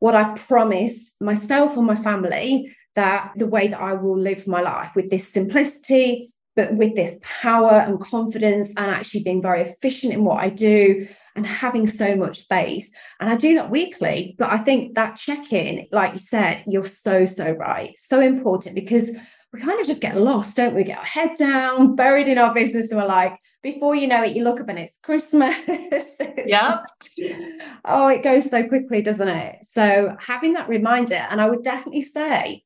what 0.00 0.16
I've 0.16 0.34
promised 0.34 1.14
myself 1.22 1.76
or 1.76 1.84
my 1.84 1.94
family 1.94 2.76
that 2.96 3.30
the 3.36 3.46
way 3.46 3.68
that 3.68 3.80
I 3.80 3.92
will 3.92 4.18
live 4.18 4.48
my 4.48 4.60
life 4.60 4.96
with 4.96 5.08
this 5.08 5.28
simplicity, 5.32 6.34
but 6.56 6.74
with 6.74 6.96
this 6.96 7.16
power 7.22 7.74
and 7.74 8.00
confidence 8.00 8.72
and 8.76 8.90
actually 8.90 9.22
being 9.22 9.40
very 9.40 9.62
efficient 9.62 10.14
in 10.14 10.24
what 10.24 10.42
I 10.42 10.48
do 10.48 11.06
and 11.36 11.46
having 11.46 11.86
so 11.86 12.16
much 12.16 12.40
space. 12.40 12.90
And 13.20 13.30
I 13.30 13.36
do 13.36 13.54
that 13.54 13.70
weekly. 13.70 14.34
But 14.36 14.50
I 14.50 14.58
think 14.58 14.96
that 14.96 15.16
check 15.16 15.52
in, 15.52 15.86
like 15.92 16.14
you 16.14 16.18
said, 16.18 16.64
you're 16.66 16.84
so, 16.84 17.24
so 17.24 17.52
right. 17.52 17.96
So 17.98 18.20
important 18.20 18.74
because 18.74 19.12
we 19.56 19.62
kind 19.62 19.80
of 19.80 19.86
just 19.86 20.00
get 20.00 20.16
lost, 20.16 20.56
don't 20.56 20.74
we? 20.74 20.84
Get 20.84 20.98
our 20.98 21.04
head 21.04 21.36
down, 21.36 21.96
buried 21.96 22.28
in 22.28 22.38
our 22.38 22.52
business, 22.52 22.90
and 22.90 23.00
we're 23.00 23.06
like, 23.06 23.38
before 23.62 23.94
you 23.94 24.06
know 24.06 24.22
it, 24.22 24.36
you 24.36 24.44
look 24.44 24.60
up 24.60 24.68
and 24.68 24.78
it's 24.78 24.98
Christmas. 24.98 25.56
yep. 26.46 26.84
oh, 27.84 28.08
it 28.08 28.22
goes 28.22 28.50
so 28.50 28.66
quickly, 28.68 29.02
doesn't 29.02 29.28
it? 29.28 29.56
So 29.62 30.16
having 30.20 30.52
that 30.52 30.68
reminder, 30.68 31.14
and 31.14 31.40
I 31.40 31.48
would 31.48 31.62
definitely 31.62 32.02
say, 32.02 32.64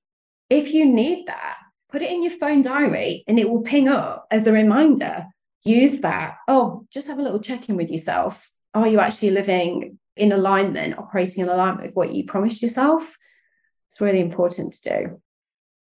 if 0.50 0.74
you 0.74 0.84
need 0.84 1.26
that, 1.28 1.58
put 1.90 2.02
it 2.02 2.10
in 2.10 2.22
your 2.22 2.32
phone 2.32 2.62
diary 2.62 3.24
and 3.26 3.38
it 3.38 3.48
will 3.48 3.62
ping 3.62 3.88
up 3.88 4.26
as 4.30 4.46
a 4.46 4.52
reminder. 4.52 5.26
Use 5.62 6.00
that. 6.00 6.36
Oh, 6.48 6.86
just 6.92 7.06
have 7.06 7.18
a 7.18 7.22
little 7.22 7.40
check 7.40 7.68
in 7.68 7.76
with 7.76 7.90
yourself. 7.90 8.50
Are 8.74 8.88
you 8.88 9.00
actually 9.00 9.30
living 9.30 9.98
in 10.16 10.32
alignment, 10.32 10.98
operating 10.98 11.44
in 11.44 11.48
alignment 11.48 11.86
with 11.86 11.94
what 11.94 12.12
you 12.12 12.24
promised 12.24 12.62
yourself? 12.62 13.16
It's 13.88 14.00
really 14.00 14.20
important 14.20 14.74
to 14.74 14.82
do. 14.82 15.20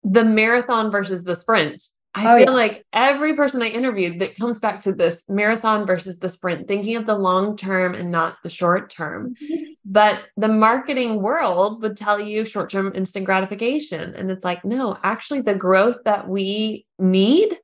The 0.07 0.25
marathon 0.25 0.91
versus 0.91 1.25
the 1.25 1.37
sprint. 1.37 1.83
I 2.17 2.33
oh, 2.33 2.39
feel 2.39 2.47
yeah. 2.47 2.53
like 2.53 2.87
every 2.95 3.37
person 3.37 3.61
I 3.61 3.67
interviewed 3.67 4.21
that 4.21 4.37
comes 4.37 4.59
back 4.59 4.81
to 4.83 4.93
this 4.93 5.23
marathon 5.29 5.87
versus 5.87 6.19
the 6.19 6.31
sprint, 6.31 6.67
thinking 6.67 6.97
of 6.97 7.05
the 7.05 7.15
long 7.15 7.59
term 7.59 7.95
and 7.95 8.11
not 8.11 8.39
the 8.43 8.49
short 8.49 8.91
term. 8.91 9.35
Mm-hmm. 9.35 9.65
But 9.85 10.23
the 10.39 10.49
marketing 10.49 11.21
world 11.21 11.83
would 11.83 11.95
tell 11.95 12.19
you 12.19 12.47
short 12.47 12.71
term 12.71 12.93
instant 12.95 13.27
gratification. 13.27 14.15
And 14.15 14.31
it's 14.31 14.45
like, 14.45 14.65
no, 14.65 14.97
actually, 15.03 15.43
the 15.43 15.55
growth 15.55 15.99
that 16.07 16.27
we 16.27 16.87
need 16.99 17.59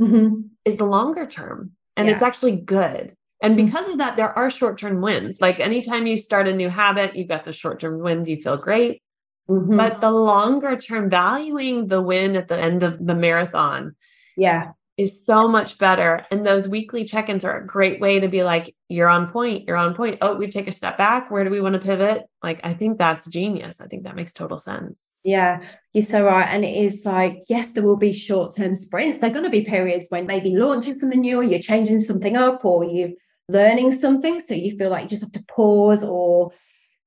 mm-hmm. 0.00 0.40
is 0.64 0.78
the 0.78 0.86
longer 0.86 1.26
term. 1.26 1.72
And 1.94 2.08
yeah. 2.08 2.14
it's 2.14 2.22
actually 2.22 2.56
good. 2.56 3.14
And 3.42 3.56
mm-hmm. 3.56 3.66
because 3.66 3.90
of 3.90 3.98
that, 3.98 4.16
there 4.16 4.36
are 4.36 4.50
short 4.50 4.78
term 4.78 5.02
wins. 5.02 5.38
Like 5.38 5.60
anytime 5.60 6.06
you 6.06 6.16
start 6.16 6.48
a 6.48 6.54
new 6.54 6.70
habit, 6.70 7.14
you've 7.14 7.28
got 7.28 7.44
the 7.44 7.52
short 7.52 7.80
term 7.80 7.98
wins, 7.98 8.26
you 8.26 8.40
feel 8.40 8.56
great. 8.56 9.02
Mm-hmm. 9.48 9.76
But 9.76 10.00
the 10.00 10.10
longer 10.10 10.76
term 10.76 11.08
valuing 11.08 11.88
the 11.88 12.02
win 12.02 12.36
at 12.36 12.48
the 12.48 12.58
end 12.58 12.82
of 12.82 13.04
the 13.04 13.14
marathon. 13.14 13.96
Yeah. 14.36 14.72
Is 14.96 15.24
so 15.24 15.46
much 15.46 15.78
better. 15.78 16.26
And 16.30 16.44
those 16.44 16.68
weekly 16.68 17.04
check 17.04 17.28
ins 17.28 17.44
are 17.44 17.56
a 17.56 17.64
great 17.64 18.00
way 18.00 18.18
to 18.18 18.26
be 18.26 18.42
like, 18.42 18.74
you're 18.88 19.08
on 19.08 19.30
point, 19.30 19.68
you're 19.68 19.76
on 19.76 19.94
point. 19.94 20.18
Oh, 20.20 20.34
we've 20.34 20.50
taken 20.50 20.70
a 20.70 20.72
step 20.72 20.98
back. 20.98 21.30
Where 21.30 21.44
do 21.44 21.50
we 21.50 21.60
want 21.60 21.74
to 21.74 21.80
pivot? 21.80 22.24
Like, 22.42 22.60
I 22.64 22.74
think 22.74 22.98
that's 22.98 23.24
genius. 23.28 23.80
I 23.80 23.86
think 23.86 24.02
that 24.02 24.16
makes 24.16 24.32
total 24.32 24.58
sense. 24.58 25.00
Yeah, 25.22 25.62
you're 25.92 26.02
so 26.02 26.24
right. 26.24 26.48
And 26.48 26.64
it 26.64 26.76
is 26.76 27.04
like, 27.04 27.44
yes, 27.48 27.70
there 27.70 27.84
will 27.84 27.96
be 27.96 28.12
short 28.12 28.56
term 28.56 28.74
sprints. 28.74 29.20
There 29.20 29.30
are 29.30 29.32
going 29.32 29.44
to 29.44 29.50
be 29.50 29.62
periods 29.62 30.06
when 30.08 30.26
maybe 30.26 30.56
launching 30.56 30.98
something 30.98 31.20
new, 31.20 31.38
or 31.38 31.44
you're 31.44 31.60
changing 31.60 32.00
something 32.00 32.36
up, 32.36 32.64
or 32.64 32.84
you're 32.84 33.10
learning 33.48 33.92
something. 33.92 34.40
So 34.40 34.54
you 34.54 34.76
feel 34.76 34.90
like 34.90 35.02
you 35.02 35.08
just 35.08 35.22
have 35.22 35.32
to 35.32 35.44
pause 35.44 36.02
or 36.02 36.50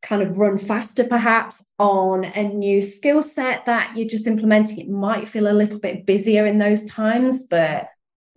kind 0.02 0.22
of 0.22 0.38
run 0.38 0.58
faster 0.58 1.04
perhaps 1.04 1.64
on 1.78 2.24
a 2.24 2.44
new 2.44 2.82
skill 2.82 3.22
set 3.22 3.66
that 3.66 3.96
you're 3.96 4.10
just 4.10 4.28
implementing 4.28 4.80
it 4.80 4.90
might 4.90 5.28
feel 5.28 5.48
a 5.48 5.54
little 5.54 5.80
bit 5.80 6.06
busier 6.06 6.46
in 6.46 6.58
those 6.58 6.84
times 6.86 7.44
but 7.44 7.88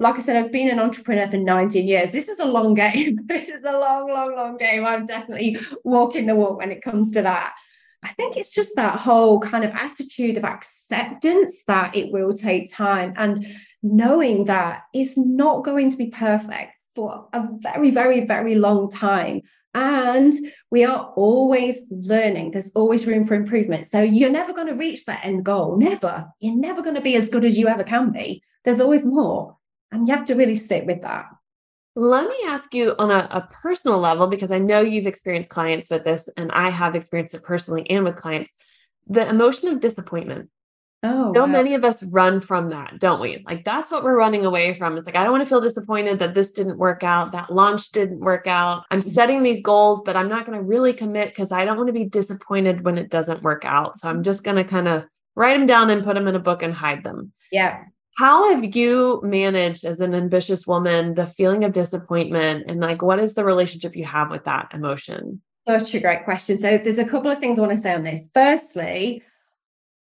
like 0.01 0.17
I 0.17 0.23
said, 0.23 0.37
I've 0.37 0.53
been 0.53 0.71
an 0.71 0.81
entrepreneur 0.81 1.29
for 1.29 1.37
19 1.37 1.87
years. 1.87 2.11
This 2.11 2.29
is 2.29 2.41
a 2.41 2.45
long 2.45 2.75
game. 2.75 3.21
this 3.27 3.49
is 3.49 3.63
a 3.63 3.73
long, 3.73 4.09
long, 4.09 4.35
long 4.35 4.57
game. 4.57 4.85
I'm 4.85 5.07
definitely 5.07 5.57
walking 5.85 6.27
the 6.27 6.35
walk 6.35 6.59
when 6.59 6.73
it 6.73 6.83
comes 6.83 7.13
to 7.13 7.23
that. 7.23 7.55
I 8.03 8.13
think 8.13 8.37
it's 8.37 8.51
just 8.51 8.77
that 8.77 9.01
whole 9.01 9.41
kind 9.41 9.65
of 9.65 9.73
attitude 9.73 10.37
of 10.37 10.45
acceptance 10.45 11.63
that 11.67 11.97
it 11.97 12.13
will 12.13 12.35
take 12.35 12.71
time 12.71 13.15
and 13.17 13.47
knowing 13.83 14.45
that 14.45 14.83
it's 14.93 15.17
not 15.17 15.65
going 15.65 15.91
to 15.91 15.97
be 15.97 16.09
perfect 16.09 16.73
for 16.95 17.29
a 17.33 17.47
very, 17.61 17.91
very, 17.91 18.27
very 18.27 18.57
long 18.57 18.91
time. 18.91 19.41
And 19.75 20.35
we 20.75 20.83
are 20.83 21.13
always 21.15 21.83
learning. 21.89 22.51
There's 22.51 22.73
always 22.75 23.07
room 23.07 23.25
for 23.25 23.35
improvement. 23.35 23.87
So 23.87 24.03
you're 24.03 24.29
never 24.41 24.53
going 24.53 24.67
to 24.67 24.75
reach 24.75 25.05
that 25.05 25.25
end 25.25 25.45
goal. 25.45 25.77
Never. 25.77 26.27
You're 26.41 26.57
never 26.57 26.83
going 26.83 26.97
to 26.97 27.01
be 27.01 27.15
as 27.15 27.29
good 27.29 27.45
as 27.45 27.57
you 27.57 27.69
ever 27.69 27.85
can 27.85 28.11
be. 28.11 28.43
There's 28.65 28.81
always 28.81 29.05
more. 29.07 29.57
And 29.93 30.09
you 30.09 30.15
have 30.17 30.25
to 30.27 30.35
really 30.35 30.57
sit 30.57 30.85
with 30.85 31.03
that. 31.03 31.27
Let 31.95 32.27
me 32.27 32.35
ask 32.49 32.75
you 32.75 32.97
on 32.99 33.13
a, 33.13 33.29
a 33.31 33.49
personal 33.63 34.01
level, 34.01 34.27
because 34.27 34.51
I 34.51 34.59
know 34.59 34.81
you've 34.81 35.07
experienced 35.07 35.49
clients 35.49 35.89
with 35.91 36.03
this, 36.03 36.29
and 36.37 36.51
I 36.51 36.71
have 36.71 36.97
experienced 36.97 37.35
it 37.35 37.45
personally 37.45 37.89
and 37.89 38.05
with 38.05 38.17
clients 38.17 38.51
the 39.07 39.29
emotion 39.29 39.69
of 39.69 39.79
disappointment. 39.79 40.51
Oh, 41.07 41.35
so 41.35 41.41
wow. 41.43 41.47
many 41.47 41.75
of 41.75 41.85
us 41.85 42.03
run 42.05 42.41
from 42.41 42.71
that, 42.71 42.99
don't 42.99 43.21
we? 43.21 43.45
Like 43.47 43.63
that's 43.63 43.91
what 43.91 44.03
we're 44.03 44.17
running 44.17 44.47
away 44.47 44.73
from. 44.73 44.97
It's 44.97 45.05
like, 45.05 45.17
I 45.17 45.23
don't 45.23 45.33
want 45.33 45.43
to 45.43 45.49
feel 45.49 45.61
disappointed 45.61 46.19
that 46.21 46.33
this 46.33 46.51
didn't 46.51 46.79
work 46.79 47.03
out, 47.03 47.33
that 47.33 47.53
launch 47.53 47.91
didn't 47.91 48.21
work 48.21 48.47
out. 48.47 48.85
I'm 48.91 49.01
mm-hmm. 49.01 49.11
setting 49.11 49.43
these 49.43 49.61
goals, 49.61 50.01
but 50.03 50.17
I'm 50.17 50.31
not 50.31 50.47
going 50.47 50.59
to 50.59 50.65
really 50.65 50.95
commit 50.95 51.29
because 51.29 51.53
I 51.53 51.67
don't 51.67 51.77
want 51.77 51.89
to 51.89 51.93
be 51.93 52.07
disappointed 52.07 52.87
when 52.87 52.97
it 52.97 53.11
doesn't 53.11 53.43
work 53.43 53.67
out. 53.67 53.99
So 53.99 54.09
I'm 54.09 54.23
just 54.23 54.45
going 54.45 54.57
to 54.57 54.65
kind 54.65 54.89
of 54.89 55.05
write 55.37 55.59
them 55.59 55.67
down 55.67 55.91
and 55.91 56.03
put 56.03 56.15
them 56.15 56.27
in 56.27 56.37
a 56.37 56.41
book 56.41 56.63
and 56.63 56.73
hide 56.73 57.05
them. 57.05 57.33
Yeah. 57.53 57.85
How 58.17 58.55
have 58.55 58.75
you 58.75 59.21
managed 59.23 59.85
as 59.85 60.01
an 60.01 60.15
ambitious 60.15 60.67
woman 60.67 61.15
the 61.15 61.27
feeling 61.27 61.65
of 61.65 61.73
disappointment? 61.73 62.65
And 62.67 62.81
like, 62.81 63.03
what 63.03 63.19
is 63.19 63.35
the 63.35 63.45
relationship 63.45 63.95
you 63.95 64.07
have 64.07 64.31
with 64.31 64.45
that 64.45 64.69
emotion? 64.73 65.43
Such 65.69 65.95
a 65.95 66.01
great 66.01 66.25
question. 66.25 66.57
So 66.57 66.79
there's 66.79 66.99
a 66.99 67.05
couple 67.05 67.31
of 67.31 67.39
things 67.39 67.59
I 67.59 67.63
want 67.63 67.73
to 67.73 67.79
say 67.79 67.93
on 67.93 68.05
this. 68.05 68.31
Firstly, 68.33 69.23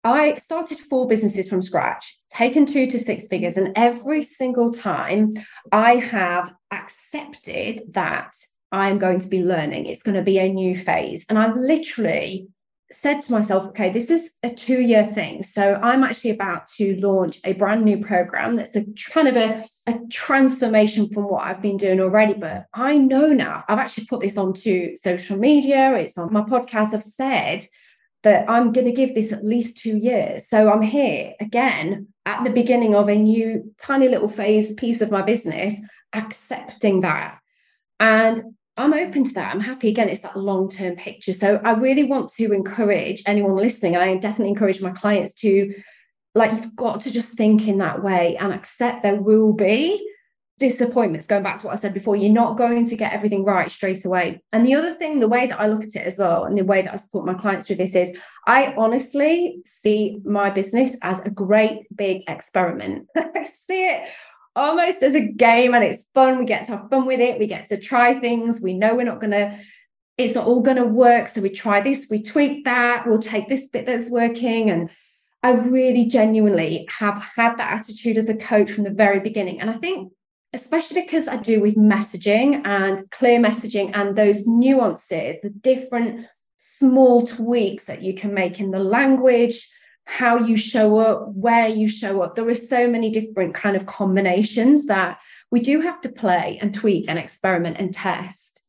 I 0.03 0.35
started 0.35 0.79
four 0.79 1.07
businesses 1.07 1.47
from 1.47 1.61
scratch, 1.61 2.17
taken 2.29 2.65
two 2.65 2.87
to 2.87 2.99
six 2.99 3.27
figures, 3.27 3.57
and 3.57 3.71
every 3.75 4.23
single 4.23 4.71
time 4.71 5.33
I 5.71 5.95
have 5.95 6.53
accepted 6.71 7.81
that 7.93 8.33
I'm 8.71 8.97
going 8.97 9.19
to 9.19 9.27
be 9.27 9.43
learning. 9.43 9.85
It's 9.85 10.03
going 10.03 10.15
to 10.15 10.23
be 10.23 10.39
a 10.39 10.51
new 10.51 10.75
phase. 10.75 11.25
And 11.29 11.37
I've 11.37 11.55
literally 11.55 12.47
said 12.91 13.21
to 13.21 13.31
myself, 13.31 13.65
okay, 13.67 13.89
this 13.91 14.09
is 14.09 14.31
a 14.43 14.49
two 14.49 14.81
year 14.81 15.05
thing. 15.05 15.43
So 15.43 15.75
I'm 15.75 16.03
actually 16.03 16.31
about 16.31 16.67
to 16.77 16.95
launch 16.95 17.39
a 17.43 17.53
brand 17.53 17.83
new 17.83 18.03
program 18.03 18.55
that's 18.55 18.75
a 18.75 18.85
kind 19.09 19.27
of 19.27 19.35
a, 19.35 19.63
a 19.87 19.99
transformation 20.11 21.09
from 21.09 21.23
what 21.25 21.45
I've 21.45 21.61
been 21.61 21.77
doing 21.77 21.99
already. 21.99 22.33
But 22.33 22.65
I 22.73 22.97
know 22.97 23.27
now, 23.27 23.63
I've 23.67 23.79
actually 23.79 24.05
put 24.05 24.21
this 24.21 24.37
onto 24.37 24.95
social 24.97 25.37
media, 25.37 25.93
it's 25.95 26.17
on 26.17 26.31
my 26.33 26.41
podcast. 26.41 26.93
I've 26.93 27.03
said, 27.03 27.65
that 28.23 28.49
I'm 28.49 28.71
going 28.71 28.85
to 28.85 28.91
give 28.91 29.13
this 29.13 29.31
at 29.31 29.45
least 29.45 29.77
two 29.77 29.97
years. 29.97 30.47
So 30.47 30.71
I'm 30.71 30.81
here 30.81 31.33
again 31.39 32.07
at 32.25 32.43
the 32.43 32.49
beginning 32.49 32.95
of 32.95 33.09
a 33.09 33.15
new 33.15 33.73
tiny 33.77 34.07
little 34.07 34.29
phase 34.29 34.73
piece 34.73 35.01
of 35.01 35.11
my 35.11 35.21
business, 35.21 35.75
accepting 36.13 37.01
that. 37.01 37.37
And 37.99 38.55
I'm 38.75 38.93
open 38.93 39.23
to 39.25 39.33
that. 39.35 39.53
I'm 39.53 39.59
happy. 39.59 39.89
Again, 39.89 40.09
it's 40.09 40.21
that 40.21 40.37
long 40.37 40.69
term 40.69 40.95
picture. 40.95 41.33
So 41.33 41.61
I 41.63 41.73
really 41.73 42.05
want 42.05 42.31
to 42.33 42.51
encourage 42.51 43.21
anyone 43.27 43.55
listening, 43.55 43.95
and 43.95 44.03
I 44.03 44.15
definitely 44.15 44.49
encourage 44.49 44.81
my 44.81 44.91
clients 44.91 45.33
to, 45.35 45.73
like, 46.33 46.51
you've 46.51 46.75
got 46.75 47.01
to 47.01 47.11
just 47.11 47.33
think 47.33 47.67
in 47.67 47.77
that 47.79 48.01
way 48.01 48.35
and 48.37 48.51
accept 48.51 49.03
there 49.03 49.21
will 49.21 49.53
be 49.53 50.09
disappointments 50.59 51.25
going 51.25 51.41
back 51.41 51.59
to 51.59 51.65
what 51.65 51.73
i 51.73 51.75
said 51.75 51.93
before 51.93 52.15
you're 52.15 52.31
not 52.31 52.57
going 52.57 52.85
to 52.85 52.95
get 52.95 53.11
everything 53.11 53.43
right 53.43 53.71
straight 53.71 54.05
away. 54.05 54.41
And 54.53 54.65
the 54.65 54.75
other 54.75 54.93
thing 54.93 55.19
the 55.19 55.27
way 55.27 55.47
that 55.47 55.59
i 55.59 55.67
look 55.67 55.83
at 55.83 55.95
it 55.95 56.05
as 56.05 56.17
well 56.17 56.45
and 56.45 56.57
the 56.57 56.63
way 56.63 56.83
that 56.83 56.93
i 56.93 56.95
support 56.95 57.25
my 57.25 57.33
clients 57.33 57.67
through 57.67 57.77
this 57.77 57.95
is 57.95 58.15
i 58.45 58.73
honestly 58.77 59.61
see 59.65 60.19
my 60.23 60.49
business 60.49 60.95
as 61.01 61.19
a 61.21 61.29
great 61.29 61.87
big 61.95 62.21
experiment. 62.27 63.07
I 63.15 63.43
see 63.43 63.87
it 63.87 64.07
almost 64.55 65.03
as 65.03 65.15
a 65.15 65.21
game 65.21 65.73
and 65.73 65.83
it's 65.83 66.05
fun. 66.13 66.37
We 66.37 66.45
get 66.45 66.65
to 66.65 66.77
have 66.77 66.89
fun 66.89 67.05
with 67.05 67.19
it. 67.19 67.39
We 67.39 67.47
get 67.47 67.67
to 67.67 67.77
try 67.77 68.19
things. 68.19 68.61
We 68.61 68.73
know 68.73 68.95
we're 68.95 69.03
not 69.03 69.19
going 69.19 69.31
to 69.31 69.59
it's 70.17 70.35
not 70.35 70.45
all 70.45 70.61
going 70.61 70.77
to 70.77 70.85
work. 70.85 71.27
So 71.27 71.41
we 71.41 71.49
try 71.49 71.81
this 71.81 72.07
we 72.09 72.21
tweak 72.21 72.65
that 72.65 73.07
we'll 73.07 73.19
take 73.19 73.47
this 73.47 73.67
bit 73.67 73.85
that's 73.85 74.09
working. 74.09 74.69
And 74.69 74.89
I 75.41 75.51
really 75.51 76.05
genuinely 76.05 76.87
have 76.89 77.21
had 77.35 77.57
that 77.57 77.79
attitude 77.79 78.17
as 78.17 78.29
a 78.29 78.35
coach 78.35 78.71
from 78.71 78.83
the 78.83 78.91
very 78.91 79.19
beginning. 79.19 79.59
And 79.59 79.69
I 79.69 79.73
think 79.73 80.13
especially 80.53 81.01
because 81.01 81.27
I 81.27 81.37
do 81.37 81.61
with 81.61 81.75
messaging 81.75 82.61
and 82.65 83.09
clear 83.09 83.39
messaging 83.39 83.91
and 83.93 84.15
those 84.15 84.45
nuances, 84.45 85.37
the 85.41 85.49
different 85.49 86.27
small 86.57 87.25
tweaks 87.25 87.85
that 87.85 88.01
you 88.01 88.13
can 88.13 88.33
make 88.33 88.59
in 88.59 88.71
the 88.71 88.79
language, 88.79 89.67
how 90.05 90.37
you 90.37 90.55
show 90.55 90.97
up, 90.97 91.29
where 91.33 91.67
you 91.67 91.87
show 91.87 92.21
up. 92.21 92.35
There 92.35 92.47
are 92.47 92.55
so 92.55 92.87
many 92.87 93.09
different 93.09 93.53
kind 93.53 93.75
of 93.75 93.85
combinations 93.85 94.85
that 94.85 95.17
we 95.49 95.59
do 95.59 95.81
have 95.81 96.01
to 96.01 96.09
play 96.09 96.59
and 96.61 96.73
tweak 96.73 97.05
and 97.07 97.17
experiment 97.17 97.77
and 97.79 97.93
test. 97.93 98.61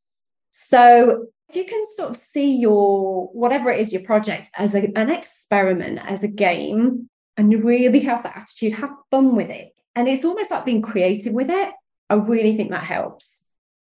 So 0.51 1.27
if 1.49 1.57
you 1.57 1.64
can 1.64 1.83
sort 1.97 2.11
of 2.11 2.16
see 2.16 2.57
your 2.57 3.27
whatever 3.33 3.70
it 3.70 3.81
is 3.81 3.92
your 3.92 4.03
project 4.03 4.49
as 4.57 4.75
a, 4.75 4.90
an 4.97 5.11
experiment, 5.11 6.01
as 6.05 6.25
a 6.25 6.29
game, 6.29 7.11
and 7.37 7.64
really 7.64 8.01
have 8.01 8.23
that 8.23 8.37
attitude, 8.37 8.73
have 8.75 8.90
fun 9.11 9.35
with 9.37 9.51
it, 9.51 9.73
and 9.97 10.09
it's 10.09 10.25
almost 10.25 10.51
like 10.51 10.65
being 10.65 10.83
creative 10.83 11.33
with 11.33 11.51
it. 11.51 11.71
I 12.11 12.15
really 12.15 12.57
think 12.57 12.71
that 12.71 12.85
helps. 12.85 13.43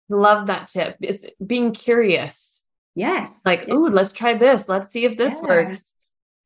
Love 0.08 0.46
that 0.46 0.68
tip. 0.68 0.96
It's 1.00 1.24
being 1.44 1.72
curious. 1.72 2.62
Yes. 2.94 3.40
Like, 3.44 3.66
oh, 3.68 3.90
let's 3.92 4.12
try 4.12 4.34
this. 4.34 4.68
Let's 4.68 4.90
see 4.90 5.04
if 5.04 5.16
this 5.16 5.38
yeah. 5.42 5.48
works. 5.48 5.92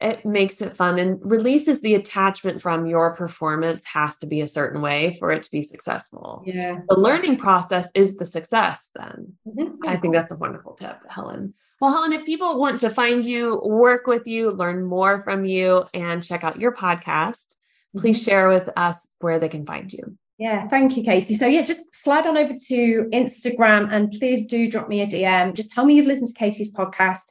it 0.00 0.24
makes 0.24 0.62
it 0.62 0.74
fun 0.74 0.98
and 0.98 1.18
releases 1.22 1.80
the 1.82 1.94
attachment 1.94 2.62
from 2.62 2.86
your 2.86 3.14
performance 3.14 3.84
has 3.84 4.16
to 4.16 4.26
be 4.26 4.40
a 4.40 4.48
certain 4.48 4.80
way 4.80 5.16
for 5.18 5.30
it 5.30 5.42
to 5.42 5.50
be 5.50 5.62
successful. 5.62 6.42
Yeah. 6.46 6.80
The 6.88 6.98
learning 6.98 7.36
process 7.36 7.86
is 7.94 8.16
the 8.16 8.26
success 8.26 8.88
then. 8.94 9.34
Mm-hmm. 9.46 9.86
I 9.86 9.96
think 9.96 10.14
that's 10.14 10.32
a 10.32 10.36
wonderful 10.36 10.72
tip, 10.72 10.98
Helen. 11.08 11.54
Well, 11.80 11.92
Helen, 11.92 12.12
if 12.12 12.24
people 12.24 12.58
want 12.58 12.80
to 12.80 12.90
find 12.90 13.24
you, 13.24 13.60
work 13.62 14.06
with 14.06 14.26
you, 14.26 14.50
learn 14.52 14.84
more 14.84 15.22
from 15.22 15.44
you, 15.44 15.84
and 15.92 16.22
check 16.22 16.44
out 16.44 16.60
your 16.60 16.74
podcast, 16.74 17.54
please 17.96 18.22
share 18.22 18.48
with 18.48 18.68
us 18.76 19.06
where 19.20 19.38
they 19.38 19.48
can 19.48 19.66
find 19.66 19.92
you. 19.92 20.16
Yeah, 20.38 20.68
thank 20.68 20.96
you, 20.96 21.02
Katie. 21.04 21.34
So, 21.34 21.46
yeah, 21.46 21.62
just 21.62 21.94
slide 21.94 22.26
on 22.26 22.38
over 22.38 22.54
to 22.68 23.08
Instagram 23.12 23.92
and 23.92 24.10
please 24.10 24.46
do 24.46 24.70
drop 24.70 24.88
me 24.88 25.02
a 25.02 25.06
DM. 25.06 25.54
Just 25.54 25.70
tell 25.70 25.84
me 25.84 25.94
you've 25.94 26.06
listened 26.06 26.28
to 26.28 26.34
Katie's 26.34 26.72
podcast 26.72 27.24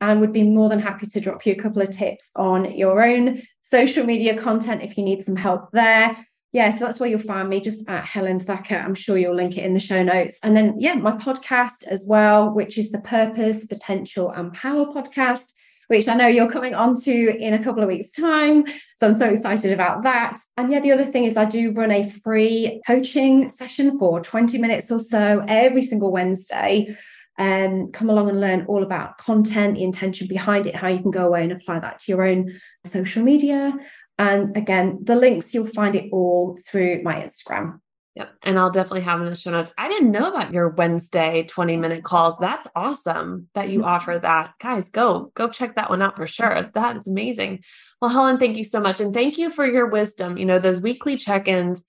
and 0.00 0.20
would 0.20 0.32
be 0.32 0.42
more 0.42 0.68
than 0.68 0.80
happy 0.80 1.06
to 1.06 1.20
drop 1.20 1.44
you 1.44 1.52
a 1.52 1.56
couple 1.56 1.82
of 1.82 1.90
tips 1.90 2.30
on 2.34 2.76
your 2.76 3.04
own 3.04 3.42
social 3.60 4.04
media 4.04 4.38
content 4.38 4.82
if 4.82 4.96
you 4.96 5.04
need 5.04 5.22
some 5.22 5.36
help 5.36 5.70
there. 5.72 6.16
Yeah, 6.52 6.70
so 6.70 6.86
that's 6.86 6.98
where 6.98 7.10
you'll 7.10 7.18
find 7.18 7.50
me, 7.50 7.60
just 7.60 7.86
at 7.88 8.06
Helen 8.06 8.40
Thacker. 8.40 8.76
I'm 8.76 8.94
sure 8.94 9.18
you'll 9.18 9.34
link 9.34 9.58
it 9.58 9.64
in 9.64 9.74
the 9.74 9.80
show 9.80 10.02
notes. 10.02 10.38
And 10.42 10.56
then, 10.56 10.76
yeah, 10.78 10.94
my 10.94 11.12
podcast 11.12 11.86
as 11.86 12.06
well, 12.08 12.54
which 12.54 12.78
is 12.78 12.90
the 12.90 13.00
Purpose, 13.00 13.66
Potential, 13.66 14.30
and 14.30 14.54
Power 14.54 14.86
podcast, 14.86 15.52
which 15.88 16.08
I 16.08 16.14
know 16.14 16.26
you're 16.26 16.50
coming 16.50 16.74
on 16.74 16.96
to 17.02 17.36
in 17.38 17.54
a 17.54 17.62
couple 17.62 17.82
of 17.82 17.88
weeks' 17.88 18.10
time. 18.10 18.64
So 18.96 19.08
I'm 19.08 19.14
so 19.14 19.28
excited 19.28 19.72
about 19.72 20.02
that. 20.02 20.38
And 20.56 20.72
yeah, 20.72 20.80
the 20.80 20.92
other 20.92 21.04
thing 21.04 21.24
is 21.24 21.36
I 21.36 21.44
do 21.44 21.72
run 21.72 21.90
a 21.90 22.08
free 22.08 22.80
coaching 22.86 23.48
session 23.48 23.98
for 23.98 24.20
20 24.20 24.58
minutes 24.58 24.90
or 24.90 24.98
so 24.98 25.44
every 25.48 25.82
single 25.82 26.12
Wednesday 26.12 26.96
um, 27.38 27.88
come 27.88 28.10
along 28.10 28.30
and 28.30 28.40
learn 28.40 28.64
all 28.66 28.82
about 28.82 29.18
content, 29.18 29.74
the 29.74 29.84
intention 29.84 30.26
behind 30.26 30.66
it, 30.66 30.74
how 30.74 30.88
you 30.88 31.00
can 31.00 31.10
go 31.10 31.26
away 31.26 31.42
and 31.42 31.52
apply 31.52 31.78
that 31.80 31.98
to 32.00 32.12
your 32.12 32.22
own 32.22 32.58
social 32.84 33.22
media. 33.22 33.76
And 34.18 34.56
again, 34.56 35.00
the 35.02 35.16
links, 35.16 35.52
you'll 35.52 35.66
find 35.66 35.94
it 35.94 36.10
all 36.12 36.58
through 36.66 37.02
my 37.02 37.16
Instagram. 37.16 37.80
Yep. 38.16 38.34
And 38.44 38.58
I'll 38.58 38.70
definitely 38.70 39.02
have 39.02 39.20
in 39.20 39.26
the 39.26 39.36
show 39.36 39.50
notes. 39.50 39.74
I 39.76 39.90
didn't 39.90 40.10
know 40.10 40.30
about 40.30 40.50
your 40.50 40.70
Wednesday 40.70 41.44
20 41.48 41.76
minute 41.76 42.02
calls. 42.02 42.34
That's 42.40 42.66
awesome 42.74 43.48
that 43.54 43.68
you 43.68 43.80
mm-hmm. 43.80 43.88
offer 43.88 44.18
that. 44.18 44.54
Guys, 44.58 44.88
go, 44.88 45.30
go 45.34 45.50
check 45.50 45.76
that 45.76 45.90
one 45.90 46.00
out 46.00 46.16
for 46.16 46.26
sure. 46.26 46.70
That 46.74 46.96
is 46.96 47.06
amazing. 47.06 47.62
Well, 48.00 48.10
Helen, 48.10 48.38
thank 48.38 48.56
you 48.56 48.64
so 48.64 48.80
much. 48.80 49.00
And 49.00 49.12
thank 49.12 49.36
you 49.36 49.50
for 49.50 49.66
your 49.66 49.88
wisdom. 49.88 50.38
You 50.38 50.46
know, 50.46 50.58
those 50.58 50.80
weekly 50.80 51.16
check 51.16 51.46
ins, 51.46 51.84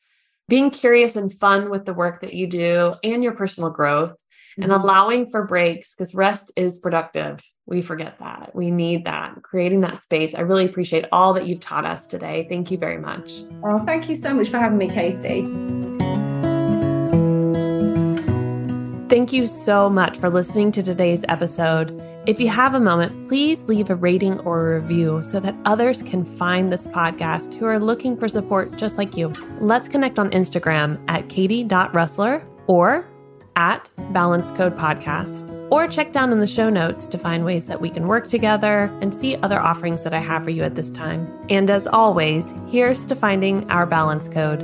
being 0.49 0.69
curious 0.69 1.15
and 1.15 1.33
fun 1.33 1.69
with 1.69 1.85
the 1.85 1.93
work 1.93 2.19
that 2.21 2.33
you 2.33 2.47
do 2.47 2.95
and 3.05 3.23
your 3.23 3.33
personal 3.33 3.69
growth 3.69 4.17
and 4.57 4.69
mm-hmm. 4.69 4.81
allowing 4.81 5.29
for 5.29 5.45
breaks 5.45 5.93
because 5.93 6.13
rest 6.13 6.51
is 6.57 6.77
productive. 6.77 7.39
We 7.65 7.81
forget 7.81 8.19
that. 8.19 8.53
We 8.53 8.69
need 8.69 9.05
that, 9.05 9.41
creating 9.43 9.81
that 9.81 10.03
space. 10.03 10.33
I 10.33 10.41
really 10.41 10.65
appreciate 10.65 11.05
all 11.13 11.33
that 11.33 11.47
you've 11.47 11.61
taught 11.61 11.85
us 11.85 12.05
today. 12.05 12.47
Thank 12.49 12.69
you 12.69 12.77
very 12.77 12.97
much. 12.97 13.43
Oh, 13.63 13.83
thank 13.85 14.09
you 14.09 14.15
so 14.15 14.33
much 14.33 14.49
for 14.49 14.57
having 14.57 14.77
me, 14.77 14.89
Katie. 14.89 15.96
Thank 19.27 19.41
you 19.41 19.47
so 19.47 19.89
much 19.89 20.19
for 20.19 20.29
listening 20.29 20.71
to 20.71 20.81
today's 20.81 21.25
episode. 21.27 22.01
If 22.25 22.39
you 22.39 22.47
have 22.47 22.75
a 22.75 22.79
moment, 22.79 23.27
please 23.27 23.61
leave 23.63 23.89
a 23.89 23.95
rating 23.95 24.39
or 24.39 24.71
a 24.71 24.79
review 24.79 25.21
so 25.21 25.41
that 25.41 25.53
others 25.65 26.01
can 26.01 26.23
find 26.23 26.71
this 26.71 26.87
podcast 26.87 27.53
who 27.53 27.65
are 27.65 27.77
looking 27.77 28.15
for 28.15 28.29
support 28.29 28.77
just 28.77 28.95
like 28.97 29.17
you. 29.17 29.33
Let's 29.59 29.89
connect 29.89 30.17
on 30.17 30.31
Instagram 30.31 31.03
at 31.09 31.27
katie.russler 31.27 32.47
or 32.67 33.05
at 33.57 33.91
Balance 34.13 34.51
Code 34.51 34.77
Podcast, 34.77 35.51
or 35.71 35.89
check 35.89 36.13
down 36.13 36.31
in 36.31 36.39
the 36.39 36.47
show 36.47 36.69
notes 36.69 37.05
to 37.07 37.17
find 37.17 37.43
ways 37.43 37.65
that 37.65 37.81
we 37.81 37.89
can 37.89 38.07
work 38.07 38.27
together 38.27 38.83
and 39.01 39.13
see 39.13 39.35
other 39.37 39.59
offerings 39.59 40.03
that 40.03 40.13
I 40.13 40.19
have 40.19 40.45
for 40.45 40.51
you 40.51 40.63
at 40.63 40.75
this 40.75 40.89
time. 40.91 41.27
And 41.49 41.69
as 41.69 41.85
always, 41.85 42.53
here's 42.69 43.03
to 43.03 43.15
finding 43.15 43.69
our 43.69 43.85
balance 43.85 44.29
code. 44.29 44.61